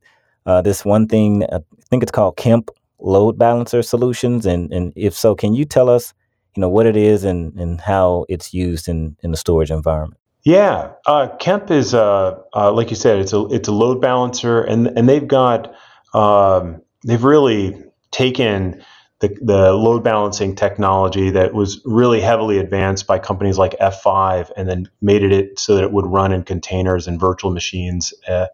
uh, 0.46 0.62
this 0.62 0.84
one 0.84 1.06
thing? 1.06 1.44
I 1.52 1.60
think 1.90 2.02
it's 2.02 2.12
called 2.12 2.36
KEMP 2.36 2.70
load 3.00 3.38
balancer 3.38 3.82
solutions? 3.82 4.46
And, 4.46 4.72
and 4.72 4.92
if 4.96 5.14
so, 5.14 5.34
can 5.34 5.54
you 5.54 5.64
tell 5.64 5.88
us, 5.88 6.14
you 6.56 6.60
know, 6.60 6.68
what 6.68 6.86
it 6.86 6.96
is 6.96 7.24
and, 7.24 7.54
and 7.58 7.80
how 7.80 8.26
it's 8.28 8.52
used 8.52 8.88
in, 8.88 9.16
in 9.22 9.30
the 9.30 9.36
storage 9.36 9.70
environment? 9.70 10.20
Yeah, 10.42 10.92
uh, 11.06 11.28
KEMP 11.38 11.70
is 11.70 11.94
uh, 11.94 12.38
uh, 12.54 12.72
like 12.72 12.90
you 12.90 12.96
said, 12.96 13.18
it's 13.18 13.32
a 13.32 13.44
it's 13.46 13.68
a 13.68 13.72
load 13.72 14.00
balancer, 14.00 14.62
and 14.62 14.86
and 14.96 15.06
they've 15.08 15.26
got 15.26 15.74
um, 16.14 16.80
they've 17.04 17.22
really 17.22 17.76
taken 18.10 18.82
the, 19.20 19.28
the 19.42 19.72
load 19.72 20.02
balancing 20.02 20.54
technology 20.54 21.28
that 21.30 21.52
was 21.52 21.82
really 21.84 22.22
heavily 22.22 22.58
advanced 22.58 23.06
by 23.06 23.18
companies 23.18 23.58
like 23.58 23.78
F5, 23.80 24.50
and 24.56 24.66
then 24.66 24.88
made 25.02 25.22
it 25.22 25.58
so 25.58 25.74
that 25.74 25.84
it 25.84 25.92
would 25.92 26.06
run 26.06 26.32
in 26.32 26.42
containers 26.42 27.06
and 27.06 27.20
virtual 27.20 27.50
machines, 27.50 28.14
uh, 28.26 28.46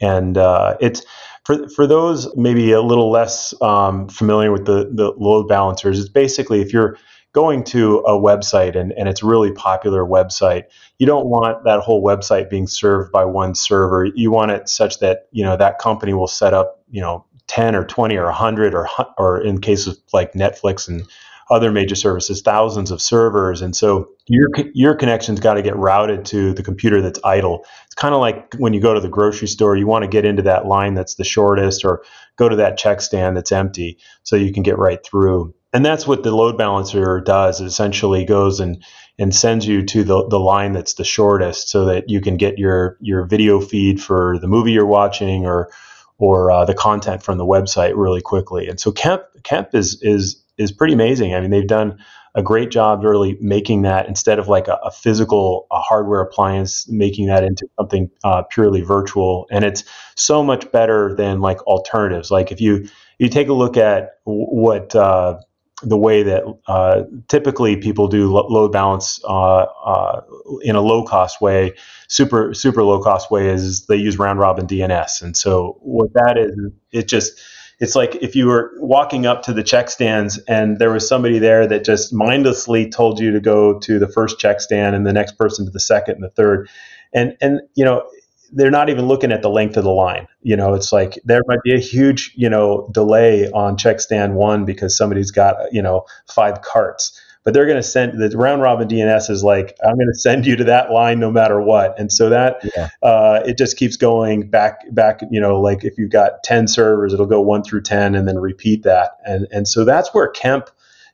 and 0.00 0.38
uh, 0.38 0.76
it's 0.80 1.04
for, 1.44 1.68
for 1.68 1.86
those 1.86 2.34
maybe 2.36 2.72
a 2.72 2.80
little 2.82 3.10
less 3.10 3.54
um, 3.60 4.08
familiar 4.08 4.52
with 4.52 4.66
the, 4.66 4.90
the 4.92 5.12
load 5.16 5.48
balancers, 5.48 5.98
it's 5.98 6.08
basically 6.08 6.60
if 6.60 6.72
you're 6.72 6.96
going 7.32 7.64
to 7.64 7.98
a 8.00 8.12
website 8.12 8.76
and, 8.76 8.92
and 8.92 9.08
it's 9.08 9.22
a 9.22 9.26
really 9.26 9.52
popular 9.52 10.04
website, 10.04 10.64
you 10.98 11.06
don't 11.06 11.26
want 11.26 11.64
that 11.64 11.80
whole 11.80 12.04
website 12.04 12.50
being 12.50 12.66
served 12.66 13.10
by 13.10 13.24
one 13.24 13.54
server. 13.54 14.04
You 14.04 14.30
want 14.30 14.50
it 14.50 14.68
such 14.68 15.00
that, 15.00 15.28
you 15.32 15.42
know, 15.42 15.56
that 15.56 15.78
company 15.78 16.12
will 16.12 16.28
set 16.28 16.52
up, 16.52 16.82
you 16.90 17.00
know, 17.00 17.24
10 17.48 17.74
or 17.74 17.84
20 17.84 18.16
or 18.16 18.26
100 18.26 18.74
or, 18.74 18.88
or 19.18 19.40
in 19.40 19.60
cases 19.60 20.00
like 20.12 20.34
Netflix 20.34 20.88
and 20.88 21.04
other 21.50 21.70
major 21.70 21.94
services, 21.94 22.42
thousands 22.42 22.90
of 22.90 23.02
servers, 23.02 23.62
and 23.62 23.76
so 23.76 24.08
your 24.26 24.48
your 24.74 24.94
connection's 24.94 25.40
got 25.40 25.54
to 25.54 25.62
get 25.62 25.76
routed 25.76 26.24
to 26.26 26.52
the 26.54 26.62
computer 26.62 27.02
that's 27.02 27.20
idle. 27.24 27.64
It's 27.86 27.94
kind 27.94 28.14
of 28.14 28.20
like 28.20 28.54
when 28.54 28.74
you 28.74 28.80
go 28.80 28.94
to 28.94 29.00
the 29.00 29.08
grocery 29.08 29.48
store, 29.48 29.76
you 29.76 29.86
want 29.86 30.02
to 30.02 30.08
get 30.08 30.24
into 30.24 30.42
that 30.42 30.66
line 30.66 30.94
that's 30.94 31.16
the 31.16 31.24
shortest, 31.24 31.84
or 31.84 32.02
go 32.36 32.48
to 32.48 32.56
that 32.56 32.78
check 32.78 33.00
stand 33.00 33.36
that's 33.36 33.52
empty, 33.52 33.98
so 34.22 34.36
you 34.36 34.52
can 34.52 34.62
get 34.62 34.78
right 34.78 35.04
through. 35.04 35.54
And 35.74 35.84
that's 35.84 36.06
what 36.06 36.22
the 36.22 36.34
load 36.34 36.58
balancer 36.58 37.20
does. 37.20 37.60
It 37.60 37.66
essentially 37.66 38.24
goes 38.24 38.60
and 38.60 38.84
and 39.18 39.34
sends 39.34 39.66
you 39.66 39.84
to 39.84 40.04
the, 40.04 40.26
the 40.28 40.40
line 40.40 40.72
that's 40.72 40.94
the 40.94 41.04
shortest, 41.04 41.68
so 41.68 41.86
that 41.86 42.08
you 42.08 42.20
can 42.20 42.36
get 42.36 42.58
your 42.58 42.96
your 43.00 43.24
video 43.24 43.60
feed 43.60 44.00
for 44.02 44.38
the 44.38 44.48
movie 44.48 44.72
you're 44.72 44.86
watching 44.86 45.46
or 45.46 45.70
or 46.18 46.52
uh, 46.52 46.64
the 46.64 46.74
content 46.74 47.22
from 47.22 47.36
the 47.36 47.44
website 47.44 47.94
really 47.96 48.20
quickly. 48.20 48.68
And 48.68 48.78
so 48.78 48.92
KEMP 48.92 49.22
KEMP 49.42 49.74
is 49.74 50.00
is 50.02 50.41
is 50.58 50.72
pretty 50.72 50.92
amazing. 50.92 51.34
I 51.34 51.40
mean, 51.40 51.50
they've 51.50 51.66
done 51.66 51.98
a 52.34 52.42
great 52.42 52.70
job 52.70 53.04
really 53.04 53.36
making 53.40 53.82
that 53.82 54.08
instead 54.08 54.38
of 54.38 54.48
like 54.48 54.68
a, 54.68 54.78
a 54.84 54.90
physical 54.90 55.66
a 55.70 55.80
hardware 55.80 56.20
appliance, 56.20 56.88
making 56.88 57.26
that 57.26 57.44
into 57.44 57.68
something 57.78 58.10
uh, 58.24 58.42
purely 58.50 58.80
virtual. 58.80 59.46
And 59.50 59.64
it's 59.64 59.84
so 60.16 60.42
much 60.42 60.70
better 60.72 61.14
than 61.14 61.40
like 61.40 61.62
alternatives. 61.66 62.30
Like 62.30 62.50
if 62.50 62.60
you 62.60 62.88
you 63.18 63.28
take 63.28 63.48
a 63.48 63.52
look 63.52 63.76
at 63.76 64.18
what 64.24 64.96
uh, 64.96 65.38
the 65.82 65.98
way 65.98 66.22
that 66.22 66.44
uh, 66.66 67.02
typically 67.28 67.76
people 67.76 68.08
do 68.08 68.32
load 68.32 68.72
balance 68.72 69.20
uh, 69.24 69.62
uh, 69.64 70.20
in 70.62 70.76
a 70.76 70.80
low 70.80 71.04
cost 71.04 71.40
way, 71.40 71.74
super 72.08 72.54
super 72.54 72.82
low 72.82 73.02
cost 73.02 73.30
way 73.30 73.48
is 73.48 73.86
they 73.86 73.96
use 73.96 74.18
round 74.18 74.38
robin 74.38 74.66
DNS, 74.66 75.22
and 75.22 75.36
so 75.36 75.78
what 75.82 76.12
that 76.14 76.38
is, 76.38 76.56
it 76.92 77.08
just 77.08 77.40
it's 77.82 77.96
like 77.96 78.14
if 78.22 78.36
you 78.36 78.46
were 78.46 78.70
walking 78.78 79.26
up 79.26 79.42
to 79.42 79.52
the 79.52 79.64
check 79.64 79.90
stands 79.90 80.38
and 80.46 80.78
there 80.78 80.92
was 80.92 81.06
somebody 81.06 81.40
there 81.40 81.66
that 81.66 81.84
just 81.84 82.14
mindlessly 82.14 82.88
told 82.88 83.18
you 83.18 83.32
to 83.32 83.40
go 83.40 83.80
to 83.80 83.98
the 83.98 84.06
first 84.06 84.38
check 84.38 84.60
stand 84.60 84.94
and 84.94 85.04
the 85.04 85.12
next 85.12 85.36
person 85.36 85.66
to 85.66 85.70
the 85.72 85.80
second 85.80 86.14
and 86.14 86.22
the 86.22 86.30
third, 86.30 86.70
and 87.12 87.36
and 87.42 87.60
you 87.74 87.84
know 87.84 88.08
they're 88.52 88.70
not 88.70 88.88
even 88.88 89.08
looking 89.08 89.32
at 89.32 89.42
the 89.42 89.48
length 89.50 89.76
of 89.76 89.82
the 89.82 89.90
line. 89.90 90.28
You 90.42 90.54
know, 90.54 90.74
it's 90.74 90.92
like 90.92 91.18
there 91.24 91.40
might 91.46 91.62
be 91.64 91.74
a 91.74 91.78
huge, 91.78 92.32
you 92.36 92.48
know, 92.48 92.88
delay 92.92 93.50
on 93.50 93.76
check 93.76 93.98
stand 93.98 94.36
one 94.36 94.64
because 94.64 94.96
somebody's 94.96 95.30
got, 95.30 95.56
you 95.72 95.80
know, 95.82 96.04
five 96.28 96.60
carts. 96.60 97.18
But 97.44 97.54
they're 97.54 97.66
going 97.66 97.76
to 97.76 97.82
send 97.82 98.20
the 98.20 98.36
round 98.36 98.62
robin 98.62 98.86
DNS 98.86 99.28
is 99.28 99.42
like, 99.42 99.76
I'm 99.84 99.96
going 99.96 100.06
to 100.12 100.18
send 100.18 100.46
you 100.46 100.54
to 100.56 100.64
that 100.64 100.92
line 100.92 101.18
no 101.18 101.30
matter 101.30 101.60
what. 101.60 101.98
And 101.98 102.12
so 102.12 102.28
that 102.30 102.60
yeah. 102.76 102.90
uh, 103.02 103.42
it 103.44 103.58
just 103.58 103.76
keeps 103.76 103.96
going 103.96 104.48
back, 104.48 104.82
back, 104.94 105.20
you 105.30 105.40
know, 105.40 105.60
like 105.60 105.82
if 105.84 105.98
you've 105.98 106.12
got 106.12 106.42
10 106.44 106.68
servers, 106.68 107.12
it'll 107.12 107.26
go 107.26 107.40
one 107.40 107.64
through 107.64 107.82
10 107.82 108.14
and 108.14 108.28
then 108.28 108.38
repeat 108.38 108.84
that. 108.84 109.18
And, 109.26 109.48
and 109.50 109.66
so 109.66 109.84
that's 109.84 110.14
where 110.14 110.28
Kemp 110.28 110.70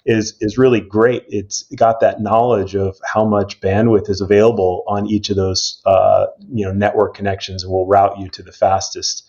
is 0.09 0.35
is 0.41 0.57
really 0.57 0.81
great. 0.81 1.25
It's 1.29 1.65
got 1.77 2.01
that 2.01 2.21
knowledge 2.21 2.75
of 2.75 2.99
how 3.05 3.27
much 3.27 3.61
bandwidth 3.61 4.09
is 4.09 4.23
available 4.23 4.83
on 4.89 5.07
each 5.07 5.29
of 5.29 5.37
those 5.37 5.83
uh, 5.85 6.27
you 6.51 6.65
know 6.65 6.73
network 6.73 7.15
connections, 7.15 7.63
and 7.63 7.71
will 7.71 7.87
route 7.87 8.19
you 8.19 8.29
to 8.31 8.43
the 8.43 8.51
fastest 8.51 9.25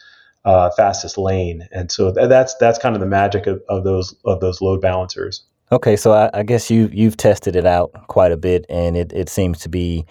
uh, 0.46 0.70
fastest 0.72 1.18
lane. 1.18 1.68
And 1.72 1.92
so 1.92 2.14
th- 2.14 2.30
that's 2.30 2.56
that's 2.56 2.80
kind 2.80 2.96
of 2.96 3.02
the 3.02 3.08
magic 3.08 3.46
of, 3.46 3.62
of 3.68 3.84
those 3.84 4.16
of 4.26 4.40
those 4.40 4.62
load 4.62 4.82
balancers. 4.82 5.44
Okay, 5.72 5.96
so 5.96 6.14
I, 6.14 6.30
I, 6.34 6.44
guess 6.44 6.72
you 6.72 6.90
you've 6.92 7.16
tested 7.16 7.56
it 7.56 7.66
out 7.66 7.92
quite 8.08 8.32
a 8.32 8.38
bit, 8.38 8.66
and 8.70 8.98
it, 8.98 9.14
it 9.14 9.30
seems 9.30 9.60
to 9.60 9.70
be, 9.70 10.06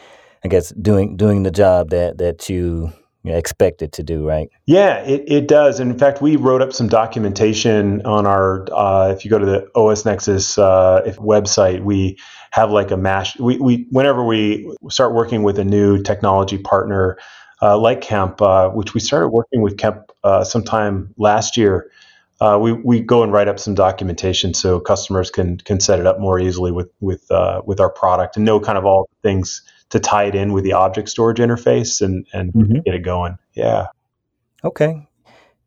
I 0.44 0.48
guess, 0.48 0.70
doing 0.80 1.16
doing 1.16 1.42
the 1.42 1.50
job 1.50 1.90
that 1.90 2.18
that 2.18 2.48
you 2.48 2.92
you 3.24 3.32
know, 3.32 3.36
expected 3.36 3.92
to 3.92 4.02
do, 4.02 4.26
right? 4.26 4.48
Yeah, 4.66 4.98
it, 5.00 5.24
it 5.26 5.48
does. 5.48 5.80
And 5.80 5.90
in 5.90 5.98
fact, 5.98 6.22
we 6.22 6.36
wrote 6.36 6.62
up 6.62 6.72
some 6.72 6.88
documentation 6.88 8.04
on 8.06 8.26
our, 8.26 8.66
uh, 8.72 9.12
if 9.12 9.24
you 9.24 9.30
go 9.30 9.38
to 9.38 9.44
the 9.44 9.68
OS 9.74 10.04
Nexus 10.04 10.56
uh, 10.56 11.02
website, 11.18 11.82
we 11.82 12.16
have 12.52 12.70
like 12.70 12.90
a 12.90 12.96
mash. 12.96 13.38
We, 13.38 13.58
we, 13.58 13.86
whenever 13.90 14.24
we 14.24 14.72
start 14.88 15.14
working 15.14 15.42
with 15.42 15.58
a 15.58 15.64
new 15.64 16.00
technology 16.02 16.58
partner 16.58 17.18
uh, 17.60 17.76
like 17.76 18.00
Kemp, 18.00 18.40
uh, 18.40 18.70
which 18.70 18.94
we 18.94 19.00
started 19.00 19.28
working 19.28 19.62
with 19.62 19.76
Kemp 19.76 20.12
uh, 20.22 20.44
sometime 20.44 21.12
last 21.18 21.56
year, 21.56 21.90
uh, 22.40 22.58
we, 22.60 22.72
we 22.72 23.00
go 23.00 23.22
and 23.22 23.32
write 23.32 23.48
up 23.48 23.58
some 23.58 23.74
documentation 23.74 24.54
so 24.54 24.78
customers 24.78 25.30
can 25.30 25.58
can 25.58 25.80
set 25.80 25.98
it 25.98 26.06
up 26.06 26.20
more 26.20 26.38
easily 26.38 26.70
with 26.70 26.90
with 27.00 27.24
with 27.64 27.80
our 27.80 27.90
product 27.90 28.36
and 28.36 28.44
know 28.44 28.60
kind 28.60 28.78
of 28.78 28.84
all 28.84 29.08
the 29.10 29.28
things 29.28 29.62
to 29.90 30.00
tie 30.00 30.24
it 30.24 30.34
in 30.34 30.52
with 30.52 30.64
the 30.64 30.72
object 30.72 31.08
storage 31.08 31.38
interface 31.38 32.00
and 32.02 32.26
and 32.32 32.52
mm-hmm. 32.52 32.80
get 32.84 32.94
it 32.94 33.02
going. 33.02 33.38
Yeah. 33.54 33.88
Okay. 34.64 35.06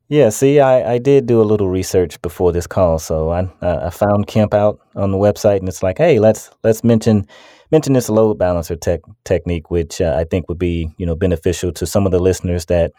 Yeah. 0.08 0.30
See, 0.30 0.60
I, 0.60 0.94
I 0.94 0.98
did 0.98 1.26
do 1.26 1.42
a 1.42 1.44
little 1.44 1.70
research 1.70 2.22
before 2.22 2.52
this 2.52 2.68
call, 2.68 3.00
so 3.00 3.32
I 3.32 3.50
I 3.62 3.90
found 3.90 4.28
Kemp 4.28 4.54
out 4.54 4.80
on 4.96 5.12
the 5.12 5.18
website, 5.18 5.60
and 5.60 5.70
it's 5.70 5.84
like, 5.84 5.98
hey, 5.98 6.20
let's 6.20 6.52
let's 6.64 6.84
mention 6.84 7.28
mention 7.72 7.94
this 7.94 8.10
load 8.10 8.38
balancer 8.38 8.76
tech 8.76 9.02
technique, 9.24 9.72
which 9.72 10.02
uh, 10.02 10.16
I 10.18 10.26
think 10.26 10.50
would 10.50 10.60
be 10.60 10.90
you 10.98 11.06
know 11.06 11.16
beneficial 11.16 11.72
to 11.74 11.86
some 11.86 12.06
of 12.06 12.12
the 12.12 12.20
listeners 12.20 12.66
that 12.66 12.92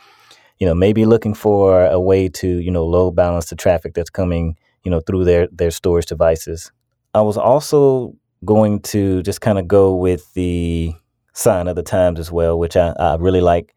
you 0.59 0.67
know 0.67 0.75
maybe 0.75 1.05
looking 1.05 1.35
for 1.35 1.87
a 1.87 2.01
way 2.01 2.29
to 2.29 2.49
you 2.49 2.71
know 2.71 2.85
load 2.85 3.13
balance 3.13 3.51
the 3.51 3.57
traffic 3.57 3.95
that's 3.95 4.11
coming 4.11 4.57
you 4.85 4.91
know 4.91 5.01
through 5.01 5.25
their 5.25 5.49
their 5.49 5.71
storage 5.71 6.07
devices. 6.07 6.71
I 7.15 7.21
was 7.21 7.37
also 7.37 8.15
going 8.45 8.81
to 8.81 9.23
just 9.23 9.41
kind 9.41 9.59
of 9.59 9.69
go 9.69 9.95
with 9.95 10.33
the 10.35 10.93
sign 11.35 11.69
of 11.69 11.77
the 11.77 11.83
times 11.83 12.19
as 12.19 12.33
well, 12.33 12.59
which 12.59 12.77
I, 12.77 12.91
I 12.99 13.17
really 13.17 13.41
like 13.41 13.75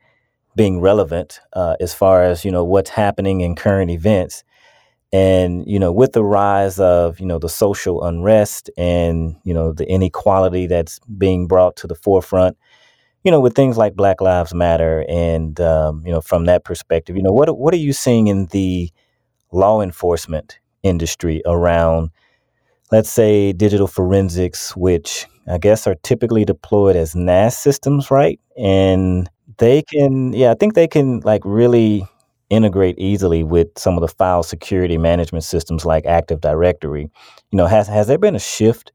being 0.56 0.80
relevant 0.80 1.40
uh, 1.54 1.76
as 1.80 1.94
far 1.94 2.24
as 2.24 2.46
you 2.46 2.52
know 2.52 2.64
what's 2.64 2.90
happening 2.90 3.42
in 3.42 3.56
current 3.56 3.92
events 3.92 4.44
and 5.12 5.66
you 5.68 5.80
know 5.80 5.92
with 5.92 6.14
the 6.14 6.24
rise 6.24 6.80
of 6.80 7.20
you 7.20 7.26
know 7.26 7.40
the 7.40 7.50
social 7.50 8.04
unrest 8.04 8.70
and 8.78 9.36
you 9.44 9.54
know 9.54 9.72
the 9.72 9.88
inequality 9.90 10.66
that's 10.66 11.00
being 11.18 11.48
brought 11.48 11.76
to 11.76 11.88
the 11.88 11.96
forefront 11.96 12.58
you 13.26 13.32
know 13.32 13.42
with 13.42 13.56
things 13.56 13.78
like 13.78 13.96
black 13.96 14.22
lives 14.22 14.54
matter 14.54 15.04
and 15.10 15.60
um, 15.60 16.04
you 16.06 16.14
know 16.14 16.22
from 16.22 16.46
that 16.46 16.64
perspective 16.64 17.18
you 17.18 17.24
know 17.24 17.34
what 17.34 17.58
what 17.58 17.74
are 17.74 17.78
you 17.78 17.94
seeing 17.94 18.28
in 18.28 18.46
the 18.48 18.90
law 19.52 19.82
enforcement 19.82 20.60
industry 20.84 21.42
around 21.46 22.12
let's 22.92 23.10
say 23.10 23.52
digital 23.52 23.88
forensics 23.88 24.76
which 24.78 25.28
I 25.48 25.58
guess, 25.58 25.86
are 25.86 25.96
typically 25.96 26.44
deployed 26.44 26.96
as 26.96 27.16
NAS 27.16 27.58
systems, 27.58 28.10
right? 28.10 28.40
And 28.58 29.30
they 29.58 29.84
can, 29.84 30.34
yeah, 30.34 30.52
I 30.52 30.56
think 30.56 30.74
they 30.74 30.88
can 30.88 31.20
like 31.20 31.42
really 31.46 32.06
integrate 32.50 32.98
easily 32.98 33.44
with 33.44 33.68
some 33.78 33.96
of 33.96 34.02
the 34.02 34.08
file 34.08 34.44
security 34.44 34.98
management 34.98 35.44
systems 35.44 35.86
like 35.86 36.06
Active 36.06 36.42
Directory. 36.42 37.10
You 37.52 37.58
know, 37.58 37.68
has 37.68 37.88
has 37.88 38.08
there 38.08 38.18
been 38.18 38.36
a 38.36 38.40
shift 38.40 38.92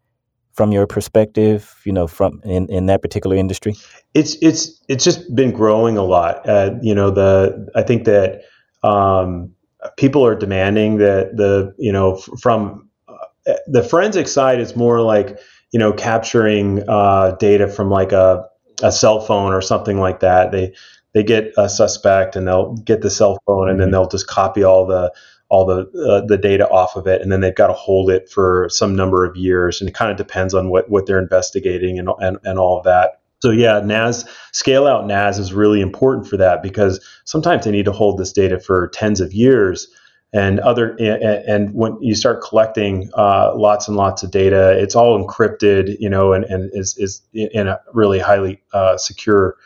from 0.60 0.72
your 0.72 0.86
perspective, 0.86 1.80
you 1.84 1.92
know, 1.92 2.06
from 2.06 2.42
in, 2.44 2.68
in 2.68 2.84
that 2.84 3.00
particular 3.00 3.34
industry? 3.34 3.74
It's 4.12 4.36
it's 4.42 4.84
it's 4.88 5.02
just 5.02 5.34
been 5.34 5.52
growing 5.52 5.96
a 5.96 6.04
lot. 6.04 6.46
Uh, 6.46 6.74
you 6.82 6.94
know, 6.94 7.10
the 7.10 7.66
I 7.74 7.80
think 7.80 8.04
that 8.04 8.42
um, 8.82 9.54
people 9.96 10.22
are 10.26 10.34
demanding 10.34 10.98
that 10.98 11.38
the 11.38 11.74
you 11.78 11.90
know 11.90 12.16
from 12.16 12.90
uh, 13.08 13.54
the 13.68 13.82
forensic 13.82 14.28
side 14.28 14.60
is 14.60 14.76
more 14.76 15.00
like 15.00 15.38
you 15.72 15.78
know, 15.78 15.94
capturing 15.94 16.86
uh, 16.88 17.36
data 17.38 17.66
from 17.68 17.88
like 17.88 18.12
a, 18.12 18.44
a 18.82 18.92
cell 18.92 19.20
phone 19.20 19.54
or 19.54 19.62
something 19.62 19.98
like 19.98 20.20
that. 20.20 20.52
They 20.52 20.74
they 21.14 21.22
get 21.22 21.54
a 21.56 21.70
suspect 21.70 22.36
and 22.36 22.46
they'll 22.46 22.74
get 22.74 23.00
the 23.00 23.10
cell 23.10 23.38
phone 23.46 23.70
and 23.70 23.80
then 23.80 23.86
mm-hmm. 23.86 23.92
they'll 23.92 24.08
just 24.08 24.26
copy 24.26 24.62
all 24.62 24.86
the 24.86 25.10
all 25.50 25.66
the 25.66 25.80
uh, 26.08 26.24
the 26.26 26.38
data 26.38 26.68
off 26.70 26.96
of 26.96 27.06
it 27.06 27.20
and 27.20 27.30
then 27.30 27.40
they've 27.40 27.54
got 27.54 27.66
to 27.66 27.72
hold 27.74 28.08
it 28.08 28.30
for 28.30 28.68
some 28.70 28.94
number 28.94 29.24
of 29.24 29.36
years 29.36 29.80
and 29.80 29.90
it 29.90 29.94
kind 29.94 30.10
of 30.10 30.16
depends 30.16 30.54
on 30.54 30.70
what 30.70 30.88
what 30.88 31.06
they're 31.06 31.18
investigating 31.18 31.98
and 31.98 32.08
and, 32.20 32.38
and 32.44 32.58
all 32.58 32.78
of 32.78 32.84
that. 32.84 33.20
So 33.42 33.50
yeah, 33.50 33.80
NAS 33.80 34.26
scale 34.52 34.86
out 34.86 35.06
NAS 35.06 35.38
is 35.38 35.52
really 35.52 35.80
important 35.80 36.28
for 36.28 36.36
that 36.36 36.62
because 36.62 37.04
sometimes 37.24 37.64
they 37.64 37.70
need 37.70 37.86
to 37.86 37.92
hold 37.92 38.18
this 38.18 38.32
data 38.32 38.60
for 38.60 38.88
tens 38.88 39.20
of 39.20 39.32
years 39.32 39.88
and 40.32 40.60
other 40.60 40.96
and 41.00 41.74
when 41.74 42.00
you 42.00 42.14
start 42.14 42.42
collecting 42.42 43.10
uh, 43.14 43.52
lots 43.56 43.88
and 43.88 43.96
lots 43.96 44.22
of 44.22 44.30
data 44.30 44.80
it's 44.80 44.94
all 44.94 45.18
encrypted 45.18 45.96
you 45.98 46.08
know 46.08 46.32
and, 46.32 46.44
and 46.44 46.70
is, 46.72 46.96
is 46.98 47.22
in 47.32 47.66
a 47.66 47.80
really 47.92 48.20
highly 48.20 48.62
uh, 48.72 48.96
secure 48.96 49.56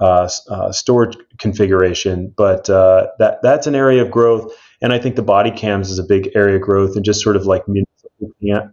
uh, 0.00 0.28
uh 0.48 0.72
storage 0.72 1.16
configuration 1.38 2.32
but 2.34 2.70
uh, 2.70 3.08
that 3.18 3.42
that's 3.42 3.66
an 3.66 3.74
area 3.74 4.02
of 4.02 4.10
growth 4.10 4.54
and 4.86 4.92
i 4.92 4.98
think 5.00 5.16
the 5.16 5.22
body 5.22 5.50
cams 5.50 5.90
is 5.90 5.98
a 5.98 6.04
big 6.04 6.30
area 6.36 6.56
of 6.56 6.62
growth 6.62 6.94
and 6.94 7.04
just 7.04 7.20
sort 7.20 7.34
of 7.34 7.44
like 7.44 7.64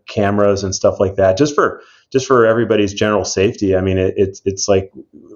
cameras 0.07 0.63
and 0.63 0.73
stuff 0.73 0.99
like 0.99 1.15
that. 1.15 1.37
Just 1.37 1.55
for 1.55 1.81
just 2.11 2.27
for 2.27 2.45
everybody's 2.45 2.93
general 2.93 3.25
safety. 3.25 3.75
I 3.75 3.81
mean 3.81 3.97
it, 3.97 4.13
it's 4.17 4.41
it's 4.45 4.67
like 4.67 4.91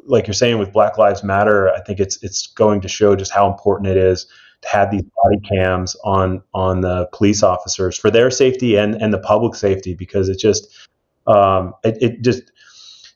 like 0.05 0.27
you're 0.27 0.33
saying 0.33 0.59
with 0.59 0.71
black 0.71 0.97
lives 0.97 1.23
matter 1.23 1.69
i 1.69 1.81
think 1.81 1.99
it's 1.99 2.23
it's 2.23 2.47
going 2.47 2.79
to 2.81 2.87
show 2.87 3.13
just 3.15 3.31
how 3.31 3.51
important 3.51 3.89
it 3.89 3.97
is 3.97 4.25
to 4.61 4.69
have 4.69 4.89
these 4.89 5.03
body 5.23 5.39
cams 5.49 5.97
on 6.05 6.41
on 6.53 6.81
the 6.81 7.09
police 7.11 7.43
officers 7.43 7.97
for 7.97 8.09
their 8.09 8.31
safety 8.31 8.77
and 8.77 8.95
and 8.95 9.13
the 9.13 9.19
public 9.19 9.55
safety 9.55 9.95
because 9.95 10.29
it 10.29 10.39
just 10.39 10.87
um, 11.27 11.73
it, 11.83 11.97
it 12.01 12.21
just 12.21 12.43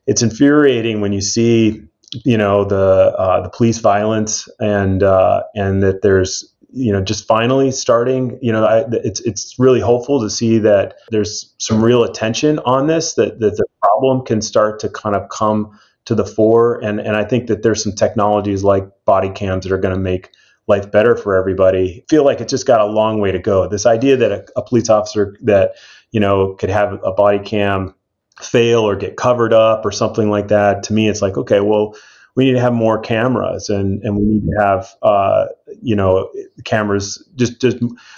it's 0.05 0.21
infuriating 0.21 0.99
when 0.99 1.13
you 1.13 1.21
see 1.21 1.81
you 2.25 2.37
know 2.37 2.65
the 2.65 3.15
uh, 3.17 3.41
the 3.41 3.49
police 3.49 3.77
violence 3.77 4.49
and 4.59 5.01
uh, 5.01 5.43
and 5.55 5.81
that 5.81 6.01
there's 6.01 6.50
you 6.73 6.91
know 6.91 7.01
just 7.01 7.27
finally 7.27 7.71
starting 7.71 8.37
you 8.41 8.51
know 8.51 8.65
I, 8.65 8.85
it's 8.91 9.19
it's 9.21 9.59
really 9.59 9.79
hopeful 9.79 10.21
to 10.21 10.29
see 10.29 10.57
that 10.59 10.95
there's 11.09 11.53
some 11.57 11.83
real 11.83 12.03
attention 12.03 12.59
on 12.59 12.87
this 12.87 13.15
that 13.15 13.39
that 13.39 13.57
the 13.57 13.65
problem 13.81 14.25
can 14.25 14.41
start 14.41 14.79
to 14.81 14.89
kind 14.89 15.15
of 15.15 15.29
come 15.29 15.77
to 16.05 16.15
the 16.15 16.25
fore 16.25 16.79
and 16.83 16.99
and 16.99 17.15
I 17.15 17.23
think 17.23 17.47
that 17.47 17.63
there's 17.63 17.83
some 17.83 17.93
technologies 17.93 18.63
like 18.63 18.87
body 19.05 19.29
cams 19.29 19.65
that 19.65 19.73
are 19.73 19.77
going 19.77 19.95
to 19.95 19.99
make 19.99 20.31
life 20.67 20.91
better 20.91 21.15
for 21.15 21.35
everybody. 21.35 22.05
Feel 22.09 22.23
like 22.23 22.39
it 22.39 22.47
just 22.47 22.65
got 22.65 22.79
a 22.79 22.85
long 22.85 23.19
way 23.19 23.31
to 23.31 23.39
go. 23.39 23.67
This 23.67 23.85
idea 23.85 24.15
that 24.17 24.31
a, 24.31 24.45
a 24.55 24.63
police 24.63 24.89
officer 24.89 25.35
that 25.41 25.73
you 26.11 26.19
know 26.19 26.53
could 26.53 26.69
have 26.69 26.99
a 27.03 27.11
body 27.11 27.39
cam 27.39 27.93
fail 28.41 28.81
or 28.81 28.95
get 28.95 29.17
covered 29.17 29.53
up 29.53 29.85
or 29.85 29.91
something 29.91 30.29
like 30.29 30.47
that. 30.47 30.83
To 30.83 30.93
me, 30.93 31.09
it's 31.09 31.21
like 31.21 31.37
okay, 31.37 31.59
well, 31.59 31.95
we 32.35 32.45
need 32.45 32.53
to 32.53 32.61
have 32.61 32.73
more 32.73 32.99
cameras 32.99 33.69
and, 33.69 34.01
and 34.03 34.15
we 34.15 34.23
need 34.23 34.43
to 34.43 34.63
have 34.63 34.95
uh, 35.01 35.47
you 35.81 35.95
know 35.95 36.29
cameras 36.63 37.27
just 37.35 37.59
just 37.61 37.77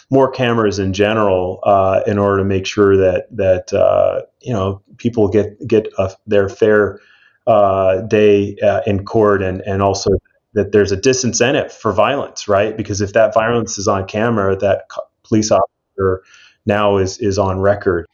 more 0.10 0.30
cameras 0.30 0.80
in 0.80 0.94
general 0.94 1.60
uh, 1.64 2.02
in 2.08 2.18
order 2.18 2.38
to 2.38 2.44
make 2.44 2.66
sure 2.66 2.98
that 2.98 3.28
that 3.32 3.74
uh, 3.74 4.22
you 4.42 4.54
know 4.54 4.82
people 4.98 5.28
get 5.28 5.56
get 5.68 5.88
a, 5.98 6.12
their 6.28 6.50
fair 6.50 7.00
uh, 7.48 8.02
day 8.02 8.56
uh, 8.64 8.82
in 8.86 9.06
court 9.06 9.42
and 9.42 9.62
and 9.62 9.82
also 9.82 10.12
that 10.54 10.72
there's 10.72 10.92
a 10.92 10.98
disincentive 10.98 11.72
for 11.72 11.92
violence 11.92 12.48
right? 12.48 12.78
Because 12.78 13.02
if 13.02 13.14
that 13.14 13.34
violence 13.34 13.78
is 13.78 13.88
on 13.88 14.08
camera 14.08 14.56
that 14.58 14.88
police 15.24 15.52
officer 15.52 16.24
now 16.66 16.98
is 16.98 17.18
is 17.20 17.38
on 17.38 17.60
record. 17.60 18.06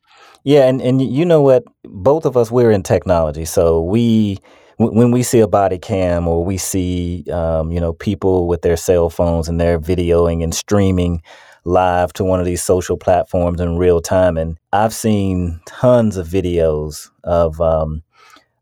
Yeah 0.44 0.68
and 0.68 0.82
and 0.82 1.02
you 1.02 1.26
know 1.26 1.42
what? 1.42 1.64
Both 1.84 2.26
of 2.26 2.38
us 2.38 2.52
we're 2.52 2.72
in 2.72 2.84
technology 2.84 3.46
so 3.46 3.82
we 3.82 4.40
when 4.80 5.12
we 5.12 5.24
see 5.24 5.42
a 5.42 5.48
body 5.48 5.78
cam 5.78 6.26
or 6.26 6.44
we 6.44 6.58
see 6.58 7.26
um, 7.32 7.70
you 7.72 7.80
know 7.80 7.94
people 7.94 8.48
with 8.48 8.62
their 8.62 8.78
cell 8.78 9.10
phones 9.10 9.50
and 9.50 9.60
they're 9.60 9.80
videoing 9.80 10.42
and 10.42 10.56
streaming 10.56 11.22
live 11.66 12.14
to 12.14 12.24
one 12.24 12.40
of 12.40 12.46
these 12.46 12.64
social 12.64 12.98
platforms 12.98 13.60
in 13.60 13.78
real 13.78 14.00
time 14.00 14.38
and 14.38 14.58
i've 14.72 14.94
seen 14.94 15.60
tons 15.66 16.16
of 16.16 16.28
videos 16.28 17.10
of 17.26 17.60
um, 17.60 18.02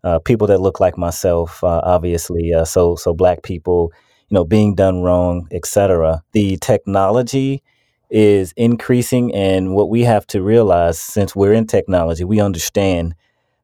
uh, 0.04 0.18
people 0.20 0.48
that 0.48 0.60
look 0.60 0.80
like 0.80 0.98
myself 0.98 1.64
uh, 1.64 1.82
obviously 1.84 2.52
uh, 2.52 2.66
so 2.66 2.96
so 2.96 3.14
black 3.14 3.44
people 3.44 3.92
you 4.30 4.36
know 4.36 4.44
being 4.44 4.74
done 4.74 5.04
wrong 5.04 5.48
etc 5.52 6.24
the 6.32 6.58
technology 6.58 7.62
is 8.10 8.54
increasing 8.58 9.34
and 9.36 9.76
what 9.76 9.90
we 9.90 10.02
have 10.02 10.26
to 10.26 10.42
realize 10.42 10.98
since 10.98 11.36
we're 11.36 11.54
in 11.54 11.68
technology 11.68 12.24
we 12.24 12.40
understand 12.40 13.14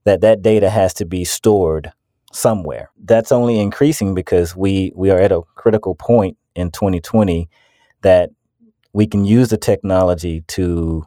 that 0.04 0.22
that 0.22 0.44
data 0.44 0.70
has 0.70 0.94
to 0.94 1.06
be 1.06 1.24
stored 1.24 1.92
somewhere. 2.34 2.90
That's 3.04 3.32
only 3.32 3.60
increasing 3.60 4.14
because 4.16 4.56
we 4.56 4.92
we 4.96 5.12
are 5.12 5.20
at 5.20 5.32
a 5.32 5.42
critical 5.56 5.96
point 5.96 6.38
in 6.56 6.72
2020 6.72 7.50
that 8.02 8.32
we 8.94 9.08
can 9.08 9.26
use 9.26 9.50
the 9.50 9.58
technology 9.58 10.42
to 10.50 11.06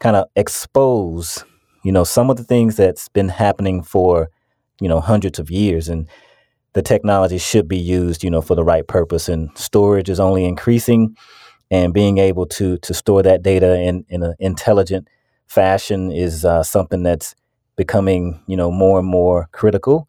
kind 0.00 0.16
of 0.16 0.28
expose, 0.36 1.44
you 1.84 1.92
know, 1.92 2.04
some 2.04 2.30
of 2.30 2.36
the 2.36 2.44
things 2.44 2.76
that's 2.76 3.08
been 3.08 3.28
happening 3.28 3.82
for, 3.82 4.30
you 4.80 4.88
know, 4.88 5.00
hundreds 5.00 5.38
of 5.38 5.50
years 5.50 5.88
and 5.88 6.08
the 6.74 6.82
technology 6.82 7.38
should 7.38 7.68
be 7.68 7.78
used, 7.78 8.22
you 8.22 8.30
know, 8.30 8.42
for 8.42 8.54
the 8.54 8.64
right 8.64 8.86
purpose 8.86 9.28
and 9.28 9.50
storage 9.56 10.08
is 10.10 10.20
only 10.20 10.44
increasing 10.44 11.16
and 11.70 11.94
being 11.94 12.18
able 12.18 12.46
to 12.46 12.78
to 12.78 12.94
store 12.94 13.22
that 13.22 13.42
data 13.42 13.80
in 13.80 14.04
in 14.08 14.22
an 14.22 14.34
intelligent 14.38 15.08
fashion 15.48 16.12
is 16.12 16.44
uh, 16.44 16.62
something 16.62 17.02
that's 17.02 17.34
becoming, 17.76 18.42
you 18.46 18.56
know, 18.56 18.70
more 18.70 18.98
and 19.00 19.08
more 19.08 19.48
critical. 19.52 20.08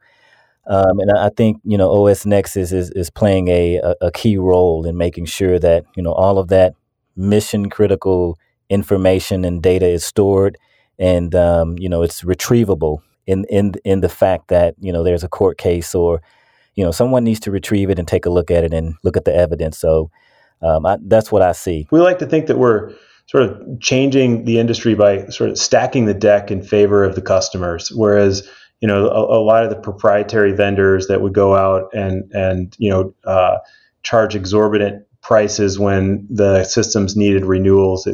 Um, 0.70 1.00
and 1.00 1.12
I 1.12 1.30
think 1.30 1.60
you 1.64 1.78
know 1.78 1.90
OS 2.08 2.28
Nexus 2.28 2.72
is 2.72 2.92
is 2.92 3.10
playing 3.10 3.48
a, 3.48 3.82
a, 4.02 4.12
key 4.12 4.38
role 4.38 4.86
in 4.86 4.98
making 4.98 5.26
sure 5.26 5.58
that 5.58 5.84
you 5.96 6.04
know 6.04 6.14
all 6.14 6.38
of 6.38 6.50
that 6.50 6.76
mission 7.16 7.72
critical 7.72 8.38
information 8.70 9.44
and 9.44 9.64
data 9.64 9.88
is 9.88 10.06
stored, 10.06 10.60
and 11.00 11.34
um, 11.34 11.76
you 11.80 11.90
know 11.90 12.04
it's 12.04 12.22
retrievable 12.22 13.00
in 13.26 13.46
in 13.46 13.74
in 13.84 14.02
the 14.02 14.10
fact 14.10 14.50
that 14.50 14.76
you 14.80 14.94
know 14.94 15.04
there's 15.04 15.24
a 15.24 15.28
court 15.28 15.58
case 15.58 15.96
or 15.96 16.22
you 16.76 16.84
know 16.84 16.92
someone 16.92 17.24
needs 17.24 17.40
to 17.40 17.52
retrieve 17.52 17.90
it 17.90 17.98
and 17.98 18.08
take 18.08 18.28
a 18.28 18.30
look 18.30 18.52
at 18.52 18.64
it 18.64 18.72
and 18.72 18.94
look 19.04 19.18
at 19.18 19.26
the 19.26 19.36
evidence. 19.36 19.80
So 19.80 20.12
um, 20.62 20.86
I, 20.86 20.98
that's 21.02 21.32
what 21.32 21.42
I 21.42 21.54
see. 21.54 21.88
We 21.90 22.00
like 22.00 22.20
to 22.20 22.28
think 22.28 22.46
that 22.46 22.60
we're 22.60 22.94
sort 23.26 23.44
of 23.44 23.80
changing 23.80 24.46
the 24.46 24.60
industry 24.60 24.94
by 24.94 25.26
sort 25.28 25.50
of 25.50 25.58
stacking 25.58 26.06
the 26.06 26.14
deck 26.14 26.52
in 26.52 26.62
favor 26.62 27.04
of 27.04 27.16
the 27.16 27.22
customers, 27.22 27.92
whereas 27.92 28.48
you 28.82 28.88
know 28.88 29.08
a, 29.08 29.40
a, 29.40 29.42
lot 29.42 29.64
of 29.64 29.70
the 29.70 29.76
proprietary 29.76 30.54
vendors 30.54 31.08
that 31.08 31.22
would 31.22 31.34
go 31.34 31.56
out 31.56 31.90
and 31.94 32.32
and 32.34 32.76
you 32.80 32.90
know 32.90 33.14
uh, 33.26 33.58
charge 34.04 34.36
exorbitant 34.36 35.06
prices 35.22 35.78
when 35.78 36.26
the 36.30 36.64
systems 36.64 37.16
needed 37.16 37.46
renewals. 37.46 38.08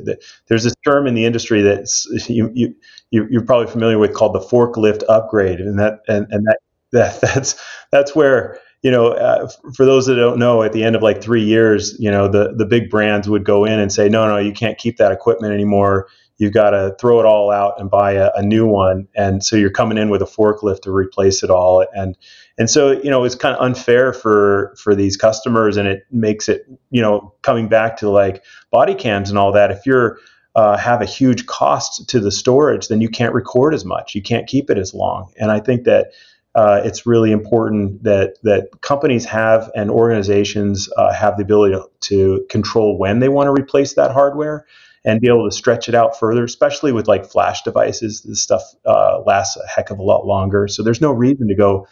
There's 0.48 0.64
this 0.64 0.76
term 0.84 1.08
in 1.08 1.14
the 1.14 1.26
industry 1.26 1.62
that 1.62 1.88
you, 2.28 2.52
you 2.56 2.76
you're 3.12 3.46
probably 3.46 3.72
familiar 3.72 4.00
with 4.00 4.14
called 4.14 4.34
the 4.34 4.40
forklift 4.40 5.04
upgrade, 5.08 5.60
and 5.60 5.80
that 5.80 6.00
and, 6.08 6.28
and 6.32 6.46
that, 6.48 6.60
that 6.92 7.22
that's 7.34 7.62
that's 7.92 8.16
where 8.16 8.60
you 8.82 8.92
know, 8.92 9.14
uh, 9.14 9.48
for 9.74 9.84
those 9.84 10.06
that 10.06 10.16
don't 10.16 10.38
know, 10.38 10.62
at 10.62 10.72
the 10.72 10.84
end 10.84 10.96
of 10.96 11.02
like 11.02 11.20
three 11.20 11.44
years, 11.44 12.00
you 12.00 12.12
know, 12.12 12.28
the 12.28 12.54
the 12.56 12.66
big 12.66 12.90
brands 12.90 13.28
would 13.28 13.44
go 13.44 13.66
in 13.66 13.80
and 13.80 13.92
say, 13.92 14.10
no, 14.10 14.28
no, 14.28 14.38
you 14.38 14.54
can't 14.54 14.78
keep 14.78 14.98
that 14.98 15.12
equipment 15.12 15.54
anymore 15.54 16.08
you've 16.38 16.54
got 16.54 16.72
to 16.72 16.96
throw 17.00 17.20
it 17.20 17.26
all 17.26 17.52
out 17.52 17.80
and 17.80 17.90
buy 17.90 18.14
a, 18.14 18.32
a, 18.36 18.42
new 18.42 18.66
one. 18.66 19.08
And 19.16 19.44
so 19.44 19.56
you're 19.56 19.70
coming 19.70 19.98
in 19.98 20.10
with 20.10 20.22
a 20.22 20.26
forklift 20.26 20.82
to 20.82 20.92
replace 20.92 21.44
it 21.44 21.50
all. 21.50 21.86
And 21.96 22.18
and 22.58 22.70
so 22.70 22.92
you 22.92 23.10
know 23.10 23.24
it's 23.24 23.36
kind 23.36 23.56
of 23.56 23.62
unfair 23.62 24.14
for 24.14 24.76
for 24.82 24.96
these 24.96 25.18
customers 25.18 25.78
and 25.78 25.88
it 25.88 26.06
makes 26.12 26.48
it 26.48 26.66
you 26.90 27.02
know 27.02 27.34
coming 27.42 27.68
back 27.68 27.98
to 27.98 28.10
like 28.10 28.44
body 28.72 28.96
cams 28.96 29.30
and 29.30 29.38
all 29.38 29.52
that 29.52 29.72
if 29.72 29.86
you're 29.86 30.20
uh, 30.56 30.78
have 30.78 31.02
a 31.02 31.06
huge 31.06 31.46
cost 31.48 32.08
to 32.08 32.20
the 32.20 32.32
storage 32.32 32.88
then 32.88 33.02
you 33.02 33.10
can't 33.10 33.34
record 33.34 33.74
as 33.74 33.84
much. 33.84 34.16
You 34.16 34.22
can't 34.22 34.48
keep 34.48 34.70
it 34.70 34.78
as 34.78 34.94
long. 34.94 35.32
And 35.38 35.52
i 35.52 35.60
think 35.60 35.84
that 35.84 36.12
uh, 36.56 36.82
it's 36.86 37.06
really 37.06 37.34
important 37.34 38.02
that 38.04 38.38
that 38.44 38.70
companies 38.80 39.26
have 39.26 39.70
and 39.76 39.92
organizations 39.92 40.90
uh, 40.96 41.12
have 41.12 41.36
the 41.36 41.44
ability 41.44 41.76
to, 41.76 41.90
to 42.00 42.46
control 42.50 42.98
when 42.98 43.20
they 43.20 43.28
want 43.28 43.48
to 43.48 43.52
replace 43.52 43.96
that 43.96 44.12
hardware 44.12 44.66
and 45.06 45.22
be 45.22 45.28
able 45.28 45.48
to 45.48 45.56
stretch 45.56 45.88
it 45.88 45.96
out 45.96 46.20
further, 46.20 46.44
especially 46.44 46.92
with 46.92 47.08
like 47.08 47.26
flash 47.26 47.62
devices. 47.62 48.24
This 48.24 48.42
stuff 48.42 48.64
uh, 48.86 49.22
lasts 49.26 49.56
a 49.56 49.68
heck 49.68 49.92
of 49.92 50.00
a 50.00 50.04
lot 50.04 50.26
longer. 50.26 50.68
So 50.68 50.84
there's 50.84 51.00
no 51.00 51.12
reason 51.12 51.48
to 51.48 51.56
go 51.56 51.88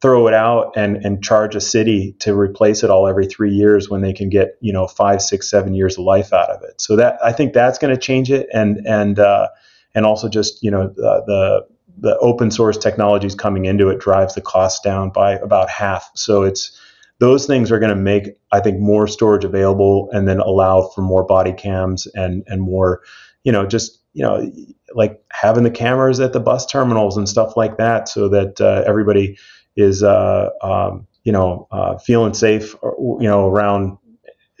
throw 0.00 0.28
it 0.28 0.34
out 0.34 0.72
and, 0.76 0.96
and 1.04 1.22
charge 1.22 1.56
a 1.56 1.60
city 1.60 2.14
to 2.20 2.38
replace 2.38 2.84
it 2.84 2.90
all 2.90 3.08
every 3.08 3.26
three 3.26 3.52
years 3.52 3.88
when 3.88 4.02
they 4.02 4.12
can 4.12 4.28
get 4.28 4.56
you 4.60 4.72
know 4.72 4.86
five, 4.86 5.20
six, 5.20 5.50
seven 5.50 5.74
years 5.74 5.98
of 5.98 6.04
life 6.04 6.32
out 6.32 6.50
of 6.50 6.62
it. 6.62 6.80
So 6.80 6.96
that 6.96 7.18
I 7.24 7.32
think 7.32 7.52
that's 7.52 7.78
going 7.78 7.94
to 7.94 8.00
change 8.00 8.30
it, 8.30 8.48
and 8.52 8.86
and 8.86 9.18
uh, 9.18 9.48
and 9.94 10.06
also 10.06 10.28
just 10.28 10.62
you 10.62 10.70
know 10.70 10.88
the, 10.88 11.22
the 11.26 11.66
the 11.96 12.18
open 12.18 12.50
source 12.50 12.76
technologies 12.76 13.34
coming 13.34 13.64
into 13.64 13.88
it 13.88 14.00
drives 14.00 14.34
the 14.34 14.40
cost 14.40 14.82
down 14.82 15.10
by 15.10 15.32
about 15.32 15.70
half. 15.70 16.10
So 16.14 16.42
it's 16.42 16.78
those 17.18 17.46
things 17.46 17.70
are 17.70 17.78
going 17.78 17.94
to 17.94 18.00
make 18.00 18.36
i 18.52 18.60
think 18.60 18.80
more 18.80 19.06
storage 19.06 19.44
available 19.44 20.08
and 20.12 20.26
then 20.28 20.40
allow 20.40 20.82
for 20.94 21.02
more 21.02 21.24
body 21.24 21.52
cams 21.52 22.06
and 22.14 22.42
and 22.46 22.62
more 22.62 23.02
you 23.44 23.52
know 23.52 23.66
just 23.66 24.00
you 24.14 24.22
know 24.22 24.50
like 24.94 25.22
having 25.30 25.64
the 25.64 25.70
cameras 25.70 26.20
at 26.20 26.32
the 26.32 26.40
bus 26.40 26.66
terminals 26.66 27.16
and 27.16 27.28
stuff 27.28 27.56
like 27.56 27.76
that 27.78 28.08
so 28.08 28.28
that 28.28 28.60
uh, 28.60 28.82
everybody 28.86 29.36
is 29.76 30.02
uh, 30.02 30.50
um, 30.62 31.06
you 31.24 31.32
know 31.32 31.66
uh, 31.70 31.98
feeling 31.98 32.34
safe 32.34 32.74
uh, 32.82 32.90
you 32.98 33.28
know 33.28 33.48
around 33.48 33.98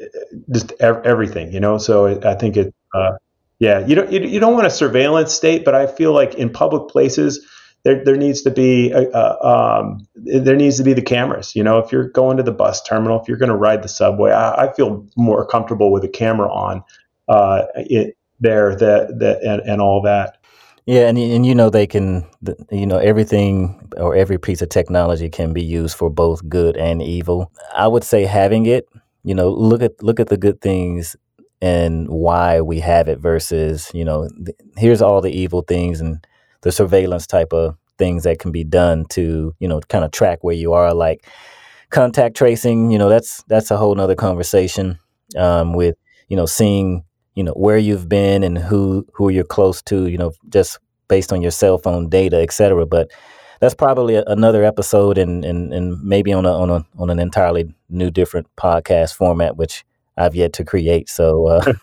uh, 0.00 0.04
just 0.52 0.72
everything 0.80 1.52
you 1.52 1.60
know? 1.60 1.78
So 1.78 2.20
i 2.22 2.34
think 2.34 2.56
it 2.56 2.74
uh, 2.94 3.12
yeah 3.58 3.86
you 3.86 3.94
don't 3.94 4.10
you, 4.12 4.20
you 4.20 4.40
don't 4.40 4.54
want 4.54 4.66
a 4.66 4.70
surveillance 4.70 5.32
state 5.32 5.64
but 5.64 5.74
i 5.74 5.86
feel 5.86 6.12
like 6.12 6.34
in 6.34 6.50
public 6.50 6.88
places 6.88 7.46
there, 7.84 8.02
there 8.02 8.16
needs 8.16 8.42
to 8.42 8.50
be 8.50 8.90
a, 8.92 9.10
uh, 9.10 9.82
um, 9.82 10.06
there 10.14 10.56
needs 10.56 10.78
to 10.78 10.82
be 10.82 10.94
the 10.94 11.02
cameras. 11.02 11.54
You 11.54 11.62
know, 11.62 11.78
if 11.78 11.92
you're 11.92 12.08
going 12.08 12.38
to 12.38 12.42
the 12.42 12.52
bus 12.52 12.82
terminal, 12.82 13.20
if 13.20 13.28
you're 13.28 13.36
going 13.36 13.50
to 13.50 13.56
ride 13.56 13.82
the 13.82 13.88
subway, 13.88 14.32
I, 14.32 14.64
I, 14.64 14.72
feel 14.72 15.06
more 15.16 15.46
comfortable 15.46 15.92
with 15.92 16.02
a 16.02 16.08
camera 16.08 16.50
on 16.50 16.82
uh, 17.28 17.66
it 17.76 18.16
there 18.40 18.74
that 18.76 19.18
that 19.18 19.42
and, 19.42 19.60
and 19.62 19.80
all 19.82 20.02
that. 20.02 20.38
Yeah, 20.86 21.08
and 21.08 21.16
and 21.18 21.46
you 21.46 21.54
know 21.54 21.70
they 21.70 21.86
can, 21.86 22.26
you 22.70 22.86
know, 22.86 22.98
everything 22.98 23.90
or 23.96 24.14
every 24.14 24.38
piece 24.38 24.60
of 24.60 24.68
technology 24.70 25.28
can 25.30 25.52
be 25.52 25.62
used 25.62 25.96
for 25.96 26.10
both 26.10 26.46
good 26.48 26.76
and 26.76 27.02
evil. 27.02 27.52
I 27.74 27.86
would 27.86 28.04
say 28.04 28.24
having 28.24 28.66
it, 28.66 28.88
you 29.24 29.34
know, 29.34 29.50
look 29.50 29.82
at 29.82 30.02
look 30.02 30.20
at 30.20 30.28
the 30.28 30.36
good 30.36 30.60
things 30.60 31.16
and 31.60 32.08
why 32.08 32.60
we 32.60 32.80
have 32.80 33.08
it 33.08 33.18
versus, 33.18 33.90
you 33.94 34.04
know, 34.04 34.28
th- 34.28 34.56
here's 34.76 35.00
all 35.00 35.22
the 35.22 35.30
evil 35.30 35.62
things 35.62 36.00
and 36.00 36.26
the 36.64 36.72
surveillance 36.72 37.26
type 37.26 37.52
of 37.52 37.76
things 37.96 38.24
that 38.24 38.40
can 38.40 38.50
be 38.50 38.64
done 38.64 39.04
to 39.10 39.54
you 39.60 39.68
know 39.68 39.80
kind 39.88 40.04
of 40.04 40.10
track 40.10 40.42
where 40.42 40.56
you 40.56 40.72
are 40.72 40.92
like 40.92 41.26
contact 41.90 42.36
tracing 42.36 42.90
you 42.90 42.98
know 42.98 43.08
that's 43.08 43.44
that's 43.44 43.70
a 43.70 43.76
whole 43.76 43.94
nother 43.94 44.16
conversation 44.16 44.98
um, 45.36 45.72
with 45.74 45.96
you 46.28 46.36
know 46.36 46.46
seeing 46.46 47.04
you 47.34 47.44
know 47.44 47.52
where 47.52 47.78
you've 47.78 48.08
been 48.08 48.42
and 48.42 48.58
who 48.58 49.06
who 49.12 49.28
you're 49.28 49.44
close 49.44 49.82
to 49.82 50.08
you 50.08 50.18
know 50.18 50.32
just 50.48 50.78
based 51.08 51.32
on 51.32 51.42
your 51.42 51.50
cell 51.50 51.78
phone 51.78 52.08
data 52.08 52.40
et 52.40 52.52
cetera. 52.52 52.86
But 52.86 53.10
that's 53.60 53.74
probably 53.74 54.16
a, 54.16 54.24
another 54.26 54.64
episode 54.64 55.18
and, 55.18 55.44
and 55.44 55.72
and 55.72 56.02
maybe 56.02 56.32
on 56.32 56.46
a 56.46 56.52
on 56.52 56.70
a 56.70 56.84
on 56.98 57.10
an 57.10 57.18
entirely 57.18 57.72
new 57.88 58.10
different 58.10 58.48
podcast 58.56 59.14
format 59.14 59.56
which 59.56 59.84
I've 60.16 60.34
yet 60.34 60.52
to 60.54 60.64
create. 60.64 61.08
So 61.08 61.46
uh, 61.48 61.72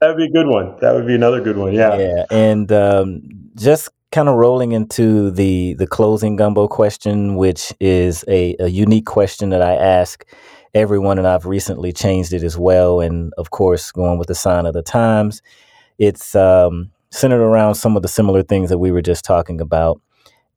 that'd 0.00 0.16
be 0.16 0.24
a 0.24 0.30
good 0.30 0.46
one. 0.46 0.76
That 0.80 0.94
would 0.94 1.06
be 1.06 1.14
another 1.14 1.40
good 1.40 1.56
one. 1.56 1.72
Yeah. 1.72 1.96
Yeah, 1.96 2.24
and 2.30 2.70
um, 2.72 3.22
just 3.56 3.90
kind 4.12 4.28
of 4.28 4.36
rolling 4.36 4.72
into 4.72 5.30
the 5.30 5.74
the 5.74 5.86
closing 5.86 6.36
gumbo 6.36 6.68
question, 6.68 7.36
which 7.36 7.72
is 7.80 8.24
a, 8.28 8.56
a 8.58 8.68
unique 8.68 9.06
question 9.06 9.50
that 9.50 9.62
I 9.62 9.74
ask 9.74 10.24
everyone, 10.74 11.18
and 11.18 11.26
I've 11.26 11.46
recently 11.46 11.92
changed 11.92 12.32
it 12.32 12.42
as 12.42 12.58
well. 12.58 13.00
And 13.00 13.32
of 13.38 13.50
course, 13.50 13.90
going 13.92 14.18
with 14.18 14.28
the 14.28 14.34
sign 14.34 14.66
of 14.66 14.74
the 14.74 14.82
times, 14.82 15.42
it's 15.98 16.34
um, 16.34 16.90
centered 17.10 17.42
around 17.42 17.74
some 17.76 17.96
of 17.96 18.02
the 18.02 18.08
similar 18.08 18.42
things 18.42 18.70
that 18.70 18.78
we 18.78 18.90
were 18.90 19.02
just 19.02 19.24
talking 19.24 19.60
about. 19.60 20.00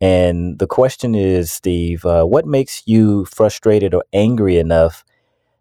And 0.01 0.59
the 0.59 0.67
question 0.67 1.13
is, 1.13 1.51
Steve, 1.51 2.05
uh, 2.05 2.23
what 2.23 2.45
makes 2.45 2.83
you 2.85 3.25
frustrated 3.25 3.93
or 3.93 4.05
angry 4.13 4.57
enough 4.57 5.03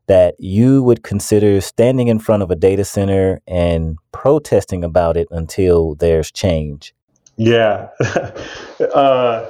that 0.08 0.34
you 0.38 0.82
would 0.82 1.02
consider 1.02 1.60
standing 1.60 2.08
in 2.08 2.18
front 2.18 2.42
of 2.42 2.50
a 2.50 2.56
data 2.56 2.84
center 2.84 3.40
and 3.46 3.96
protesting 4.12 4.82
about 4.82 5.16
it 5.16 5.28
until 5.30 5.94
there's 5.94 6.32
change? 6.32 6.94
Yeah. 7.36 7.88
uh, 8.94 9.46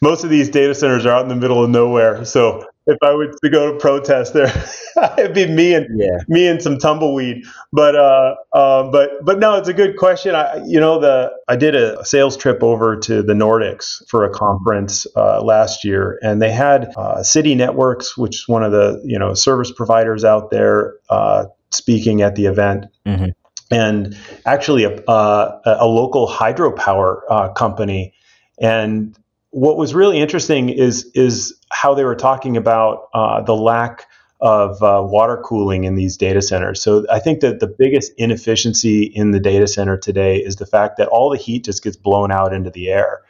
most 0.00 0.24
of 0.24 0.30
these 0.30 0.48
data 0.48 0.74
centers 0.74 1.04
are 1.04 1.12
out 1.12 1.22
in 1.22 1.28
the 1.28 1.36
middle 1.36 1.64
of 1.64 1.70
nowhere. 1.70 2.24
So 2.24 2.64
if 2.86 2.96
I 3.02 3.14
were 3.14 3.26
to 3.26 3.50
go 3.50 3.72
to 3.72 3.78
protest 3.78 4.32
there, 4.32 4.52
it'd 5.18 5.34
be 5.34 5.46
me 5.46 5.74
and 5.74 5.86
yeah. 5.98 6.18
me 6.28 6.46
and 6.46 6.62
some 6.62 6.78
tumbleweed. 6.78 7.44
But 7.72 7.94
uh, 7.94 8.36
uh, 8.52 8.90
but 8.90 9.24
but 9.24 9.38
no, 9.38 9.56
it's 9.56 9.68
a 9.68 9.74
good 9.74 9.96
question. 9.96 10.34
I 10.34 10.62
you 10.66 10.80
know 10.80 10.98
the 10.98 11.30
I 11.48 11.56
did 11.56 11.74
a 11.74 12.04
sales 12.04 12.36
trip 12.36 12.62
over 12.62 12.96
to 13.00 13.22
the 13.22 13.34
Nordics 13.34 14.06
for 14.08 14.24
a 14.24 14.30
conference 14.30 15.06
uh, 15.16 15.42
last 15.42 15.84
year, 15.84 16.18
and 16.22 16.40
they 16.40 16.50
had 16.50 16.92
uh, 16.96 17.22
City 17.22 17.54
Networks, 17.54 18.16
which 18.16 18.36
is 18.36 18.48
one 18.48 18.62
of 18.62 18.72
the 18.72 19.00
you 19.04 19.18
know 19.18 19.34
service 19.34 19.70
providers 19.70 20.24
out 20.24 20.50
there, 20.50 20.94
uh, 21.10 21.46
speaking 21.70 22.22
at 22.22 22.34
the 22.34 22.46
event. 22.46 22.86
Mm-hmm. 23.06 23.30
And 23.72 24.16
actually, 24.46 24.82
a, 24.82 24.96
uh, 25.02 25.60
a 25.64 25.86
local 25.86 26.26
hydropower 26.26 27.54
company, 27.54 28.12
and 28.60 29.16
what 29.50 29.76
was 29.76 29.94
really 29.94 30.18
interesting 30.18 30.68
is 30.68 31.10
is 31.14 31.54
how 31.70 31.94
they 31.94 32.04
were 32.04 32.16
talking 32.16 32.56
about 32.56 33.08
uh, 33.14 33.40
the 33.42 33.54
lack 33.54 34.06
of 34.40 34.82
uh, 34.82 35.02
water 35.04 35.36
cooling 35.44 35.84
in 35.84 35.96
these 35.96 36.16
data 36.16 36.40
centers. 36.40 36.80
So 36.80 37.04
I 37.10 37.18
think 37.18 37.40
that 37.40 37.60
the 37.60 37.66
biggest 37.66 38.12
inefficiency 38.16 39.02
in 39.02 39.32
the 39.32 39.40
data 39.40 39.66
center 39.66 39.98
today 39.98 40.38
is 40.38 40.56
the 40.56 40.66
fact 40.66 40.96
that 40.96 41.08
all 41.08 41.30
the 41.30 41.36
heat 41.36 41.64
just 41.64 41.84
gets 41.84 41.96
blown 41.96 42.32
out 42.32 42.54
into 42.54 42.70
the 42.70 42.90
air. 42.90 43.22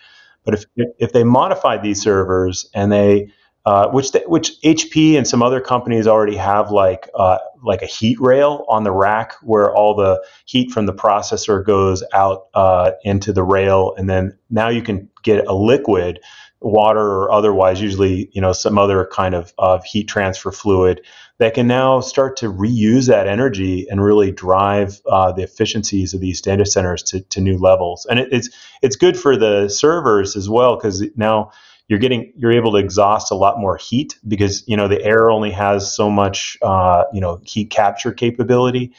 But 0.44 0.54
if 0.54 0.64
if 0.98 1.12
they 1.12 1.24
modified 1.24 1.82
these 1.82 2.00
servers 2.00 2.68
and 2.74 2.92
they 2.92 3.32
uh, 3.66 3.88
which 3.88 4.12
they, 4.12 4.20
which 4.26 4.60
HP 4.62 5.16
and 5.16 5.26
some 5.28 5.42
other 5.42 5.60
companies 5.60 6.06
already 6.06 6.36
have 6.36 6.70
like 6.70 7.08
uh, 7.14 7.38
like 7.62 7.82
a 7.82 7.86
heat 7.86 8.18
rail 8.20 8.64
on 8.68 8.84
the 8.84 8.92
rack 8.92 9.34
where 9.42 9.74
all 9.74 9.94
the 9.94 10.24
heat 10.46 10.70
from 10.70 10.86
the 10.86 10.94
processor 10.94 11.64
goes 11.64 12.02
out 12.12 12.46
uh, 12.54 12.92
into 13.02 13.32
the 13.32 13.42
rail, 13.42 13.94
and 13.96 14.08
then 14.08 14.36
now 14.48 14.68
you 14.68 14.82
can 14.82 15.08
get 15.22 15.46
a 15.46 15.54
liquid 15.54 16.20
water 16.60 17.00
or 17.00 17.32
otherwise, 17.32 17.80
usually 17.80 18.30
you 18.32 18.40
know 18.40 18.52
some 18.52 18.78
other 18.78 19.08
kind 19.12 19.34
of, 19.34 19.52
of 19.58 19.84
heat 19.84 20.08
transfer 20.08 20.50
fluid 20.50 21.02
that 21.38 21.54
can 21.54 21.66
now 21.66 22.00
start 22.00 22.36
to 22.36 22.52
reuse 22.52 23.08
that 23.08 23.26
energy 23.26 23.86
and 23.90 24.02
really 24.02 24.30
drive 24.30 25.00
uh, 25.06 25.32
the 25.32 25.42
efficiencies 25.42 26.12
of 26.12 26.20
these 26.20 26.42
data 26.42 26.66
centers 26.66 27.02
to, 27.02 27.20
to 27.22 27.40
new 27.40 27.56
levels. 27.56 28.06
And 28.10 28.20
it, 28.20 28.28
it's 28.30 28.50
it's 28.82 28.96
good 28.96 29.18
for 29.18 29.36
the 29.36 29.68
servers 29.68 30.36
as 30.36 30.48
well 30.48 30.76
because 30.76 31.02
now 31.16 31.52
you're 31.90 31.98
getting 31.98 32.32
you're 32.36 32.52
able 32.52 32.70
to 32.70 32.78
exhaust 32.78 33.32
a 33.32 33.34
lot 33.34 33.58
more 33.58 33.76
heat 33.76 34.16
because 34.26 34.62
you 34.68 34.76
know 34.76 34.86
the 34.86 35.02
air 35.02 35.28
only 35.28 35.50
has 35.50 35.92
so 35.92 36.08
much 36.08 36.56
uh, 36.62 37.02
you 37.12 37.20
know 37.20 37.40
heat 37.44 37.68
capture 37.68 38.12
capability. 38.12 38.94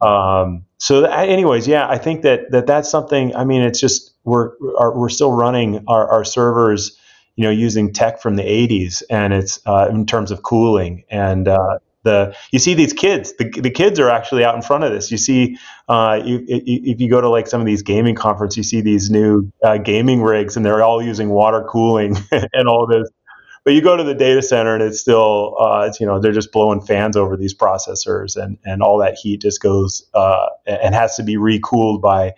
Um, 0.00 0.64
so 0.78 1.04
anyways, 1.04 1.68
yeah, 1.68 1.88
I 1.88 1.98
think 1.98 2.22
that 2.22 2.50
that 2.50 2.66
that's 2.66 2.90
something. 2.90 3.34
I 3.36 3.44
mean, 3.44 3.62
it's 3.62 3.78
just 3.78 4.12
we're 4.24 4.50
we're 4.60 5.08
still 5.08 5.30
running 5.30 5.84
our, 5.86 6.10
our 6.10 6.24
servers, 6.24 6.98
you 7.36 7.44
know, 7.44 7.50
using 7.50 7.92
tech 7.92 8.20
from 8.20 8.34
the 8.34 8.42
80s, 8.42 9.04
and 9.08 9.32
it's 9.32 9.60
uh, 9.64 9.86
in 9.88 10.04
terms 10.04 10.32
of 10.32 10.42
cooling 10.42 11.04
and 11.08 11.46
uh, 11.46 11.78
the 12.04 12.34
you 12.50 12.58
see 12.58 12.74
these 12.74 12.92
kids 12.92 13.34
the, 13.38 13.48
the 13.50 13.70
kids 13.70 13.98
are 14.00 14.10
actually 14.10 14.44
out 14.44 14.54
in 14.54 14.62
front 14.62 14.84
of 14.84 14.92
this. 14.92 15.10
You 15.10 15.18
see 15.18 15.58
uh, 15.88 16.20
you, 16.24 16.44
if 16.46 17.00
you 17.00 17.08
go 17.10 17.20
to 17.20 17.28
like 17.28 17.46
some 17.46 17.60
of 17.60 17.66
these 17.66 17.82
gaming 17.82 18.14
conferences 18.14 18.56
you 18.56 18.62
see 18.62 18.80
these 18.80 19.10
new 19.10 19.50
uh, 19.62 19.78
gaming 19.78 20.22
rigs 20.22 20.56
and 20.56 20.64
they're 20.64 20.82
all 20.82 21.02
using 21.02 21.30
water 21.30 21.66
cooling 21.68 22.16
and 22.30 22.68
all 22.68 22.86
this. 22.86 23.08
But 23.64 23.74
you 23.74 23.80
go 23.80 23.96
to 23.96 24.02
the 24.02 24.14
data 24.14 24.42
center 24.42 24.74
and 24.74 24.82
it's 24.82 25.00
still 25.00 25.56
uh, 25.60 25.86
it's, 25.88 26.00
you 26.00 26.06
know 26.06 26.20
they're 26.20 26.32
just 26.32 26.52
blowing 26.52 26.80
fans 26.80 27.16
over 27.16 27.36
these 27.36 27.54
processors 27.54 28.36
and 28.36 28.58
and 28.64 28.82
all 28.82 28.98
that 28.98 29.14
heat 29.14 29.40
just 29.40 29.60
goes 29.60 30.08
uh, 30.14 30.46
and 30.66 30.94
has 30.94 31.16
to 31.16 31.22
be 31.22 31.36
recooled 31.36 32.02
by 32.02 32.34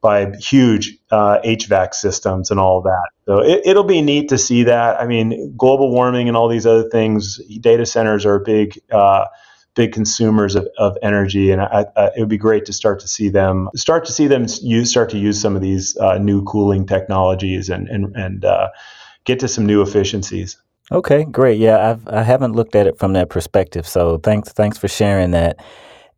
by 0.00 0.32
huge 0.36 0.96
uh, 1.10 1.38
HVAC 1.44 1.94
systems 1.94 2.50
and 2.50 2.58
all 2.58 2.80
that. 2.82 3.10
So 3.26 3.40
it, 3.44 3.76
will 3.76 3.84
be 3.84 4.00
neat 4.00 4.28
to 4.30 4.38
see 4.38 4.64
that. 4.64 5.00
I 5.00 5.06
mean, 5.06 5.54
global 5.56 5.90
warming 5.90 6.26
and 6.28 6.36
all 6.36 6.48
these 6.48 6.66
other 6.66 6.88
things, 6.88 7.40
data 7.60 7.84
centers 7.84 8.24
are 8.24 8.38
big, 8.38 8.80
uh, 8.90 9.26
big 9.74 9.92
consumers 9.92 10.56
of, 10.56 10.68
of 10.78 10.96
energy, 11.02 11.50
and 11.50 11.60
I, 11.60 11.86
I, 11.96 12.06
it 12.06 12.20
would 12.20 12.28
be 12.28 12.38
great 12.38 12.64
to 12.66 12.72
start 12.72 13.00
to 13.00 13.08
see 13.08 13.28
them 13.28 13.68
start 13.76 14.04
to 14.06 14.12
see 14.12 14.26
them 14.26 14.46
use 14.62 14.90
start 14.90 15.10
to 15.10 15.18
use 15.18 15.40
some 15.40 15.54
of 15.54 15.62
these 15.62 15.96
uh, 15.96 16.18
new 16.18 16.42
cooling 16.44 16.86
technologies 16.86 17.68
and 17.68 17.88
and 17.88 18.16
and 18.16 18.44
uh, 18.44 18.68
get 19.24 19.38
to 19.40 19.48
some 19.48 19.66
new 19.66 19.82
efficiencies. 19.82 20.56
Okay, 20.92 21.24
great. 21.24 21.58
Yeah, 21.58 21.90
I've 21.90 22.08
I 22.08 22.22
haven't 22.22 22.54
looked 22.54 22.74
at 22.74 22.86
it 22.86 22.98
from 22.98 23.12
that 23.12 23.30
perspective. 23.30 23.86
So 23.86 24.18
thanks 24.18 24.52
thanks 24.52 24.76
for 24.76 24.88
sharing 24.88 25.30
that. 25.32 25.62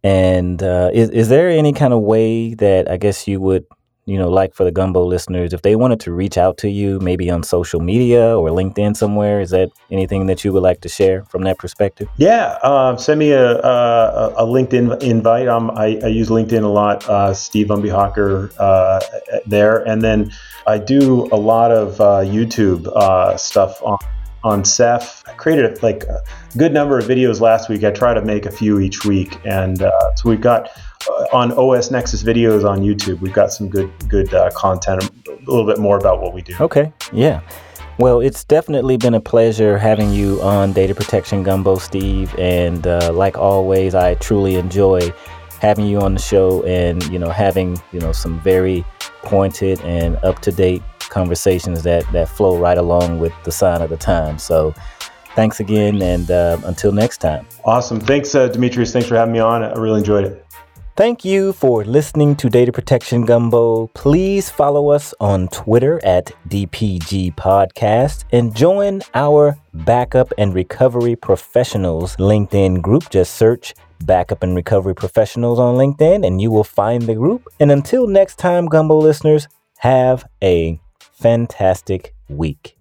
And 0.04 0.62
uh, 0.62 0.90
is 0.92 1.10
is 1.10 1.28
there 1.28 1.48
any 1.48 1.72
kind 1.72 1.92
of 1.92 2.00
way 2.00 2.54
that 2.54 2.90
I 2.90 2.96
guess 2.96 3.28
you 3.28 3.40
would 3.40 3.66
you 4.04 4.18
know 4.18 4.28
like 4.28 4.52
for 4.52 4.64
the 4.64 4.72
gumbo 4.72 5.04
listeners 5.04 5.52
if 5.52 5.62
they 5.62 5.76
wanted 5.76 6.00
to 6.00 6.12
reach 6.12 6.36
out 6.36 6.58
to 6.58 6.68
you 6.68 6.98
maybe 6.98 7.30
on 7.30 7.42
social 7.44 7.80
media 7.80 8.36
or 8.36 8.48
linkedin 8.48 8.96
somewhere 8.96 9.40
is 9.40 9.50
that 9.50 9.70
anything 9.92 10.26
that 10.26 10.44
you 10.44 10.52
would 10.52 10.62
like 10.62 10.80
to 10.80 10.88
share 10.88 11.24
from 11.26 11.42
that 11.44 11.56
perspective? 11.58 12.08
Yeah 12.16 12.58
uh, 12.64 12.96
send 12.96 13.20
me 13.20 13.30
a, 13.30 13.60
a, 13.60 14.34
a 14.38 14.46
linkedin 14.46 15.00
invite. 15.02 15.46
Um, 15.46 15.70
I, 15.70 16.00
I, 16.02 16.08
use 16.08 16.30
linkedin 16.30 16.64
a 16.64 16.68
lot 16.68 17.08
uh, 17.08 17.32
steve 17.32 17.68
umbehocker 17.68 18.52
uh, 18.58 19.00
there. 19.46 19.86
And 19.86 20.02
then 20.02 20.32
i 20.66 20.78
do 20.78 21.28
a 21.32 21.36
lot 21.36 21.70
of 21.70 22.00
uh, 22.00 22.22
youtube 22.22 22.88
uh, 22.88 23.36
stuff 23.36 23.80
on 23.82 23.98
on 24.44 24.64
Ceph. 24.64 25.22
I 25.28 25.32
created 25.32 25.82
like 25.82 26.04
a 26.04 26.22
good 26.56 26.72
number 26.72 26.98
of 26.98 27.04
videos 27.04 27.40
last 27.40 27.68
week. 27.68 27.84
I 27.84 27.90
try 27.90 28.14
to 28.14 28.22
make 28.22 28.46
a 28.46 28.50
few 28.50 28.80
each 28.80 29.04
week, 29.04 29.38
and 29.44 29.82
uh, 29.82 30.14
so 30.16 30.28
we've 30.28 30.40
got 30.40 30.70
uh, 31.08 31.26
on 31.32 31.52
OS 31.52 31.90
Nexus 31.90 32.22
videos 32.22 32.68
on 32.68 32.80
YouTube. 32.80 33.20
We've 33.20 33.32
got 33.32 33.52
some 33.52 33.68
good 33.68 33.90
good 34.08 34.32
uh, 34.34 34.50
content, 34.54 35.10
a 35.28 35.50
little 35.50 35.66
bit 35.66 35.78
more 35.78 35.98
about 35.98 36.20
what 36.20 36.34
we 36.34 36.42
do. 36.42 36.54
Okay, 36.60 36.92
yeah. 37.12 37.40
Well, 37.98 38.20
it's 38.20 38.42
definitely 38.44 38.96
been 38.96 39.14
a 39.14 39.20
pleasure 39.20 39.76
having 39.76 40.12
you 40.12 40.40
on 40.40 40.72
Data 40.72 40.94
Protection 40.94 41.42
Gumbo, 41.42 41.76
Steve. 41.76 42.34
And 42.38 42.86
uh, 42.86 43.12
like 43.12 43.36
always, 43.36 43.94
I 43.94 44.14
truly 44.14 44.56
enjoy 44.56 45.12
having 45.60 45.86
you 45.86 46.00
on 46.00 46.14
the 46.14 46.20
show 46.20 46.64
and 46.64 47.04
you 47.04 47.18
know 47.20 47.30
having 47.30 47.80
you 47.92 48.00
know 48.00 48.10
some 48.10 48.40
very 48.40 48.84
pointed 49.22 49.80
and 49.82 50.16
up 50.24 50.40
to 50.40 50.50
date 50.50 50.82
conversations 51.12 51.82
that 51.82 52.10
that 52.12 52.28
flow 52.28 52.58
right 52.58 52.78
along 52.78 53.20
with 53.20 53.32
the 53.44 53.52
sign 53.52 53.82
of 53.82 53.90
the 53.90 53.96
time. 53.96 54.38
So 54.38 54.74
thanks 55.36 55.60
again, 55.60 56.02
and 56.02 56.30
uh, 56.30 56.58
until 56.64 56.92
next 56.92 57.18
time. 57.18 57.46
Awesome. 57.64 58.00
Thanks, 58.00 58.34
uh, 58.34 58.48
Demetrius. 58.48 58.92
Thanks 58.92 59.08
for 59.08 59.16
having 59.16 59.32
me 59.32 59.38
on. 59.38 59.62
I 59.62 59.72
really 59.74 60.00
enjoyed 60.00 60.24
it. 60.24 60.44
Thank 60.94 61.24
you 61.24 61.54
for 61.54 61.84
listening 61.84 62.36
to 62.36 62.50
Data 62.50 62.70
Protection 62.70 63.24
Gumbo. 63.24 63.86
Please 63.94 64.50
follow 64.50 64.90
us 64.90 65.14
on 65.20 65.48
Twitter 65.48 65.98
at 66.04 66.30
DPG 66.50 67.34
Podcast 67.34 68.24
and 68.30 68.54
join 68.54 69.00
our 69.14 69.56
Backup 69.72 70.34
and 70.36 70.54
Recovery 70.54 71.16
Professionals 71.16 72.14
LinkedIn 72.16 72.82
group. 72.82 73.08
Just 73.08 73.36
search 73.36 73.72
Backup 74.04 74.42
and 74.42 74.54
Recovery 74.54 74.94
Professionals 74.94 75.58
on 75.58 75.76
LinkedIn 75.76 76.26
and 76.26 76.42
you 76.42 76.50
will 76.50 76.62
find 76.62 77.04
the 77.04 77.14
group. 77.14 77.48
And 77.58 77.72
until 77.72 78.06
next 78.06 78.36
time, 78.38 78.66
Gumbo 78.66 78.98
listeners, 78.98 79.48
have 79.78 80.26
a 80.42 80.78
fantastic 81.22 82.14
week. 82.28 82.76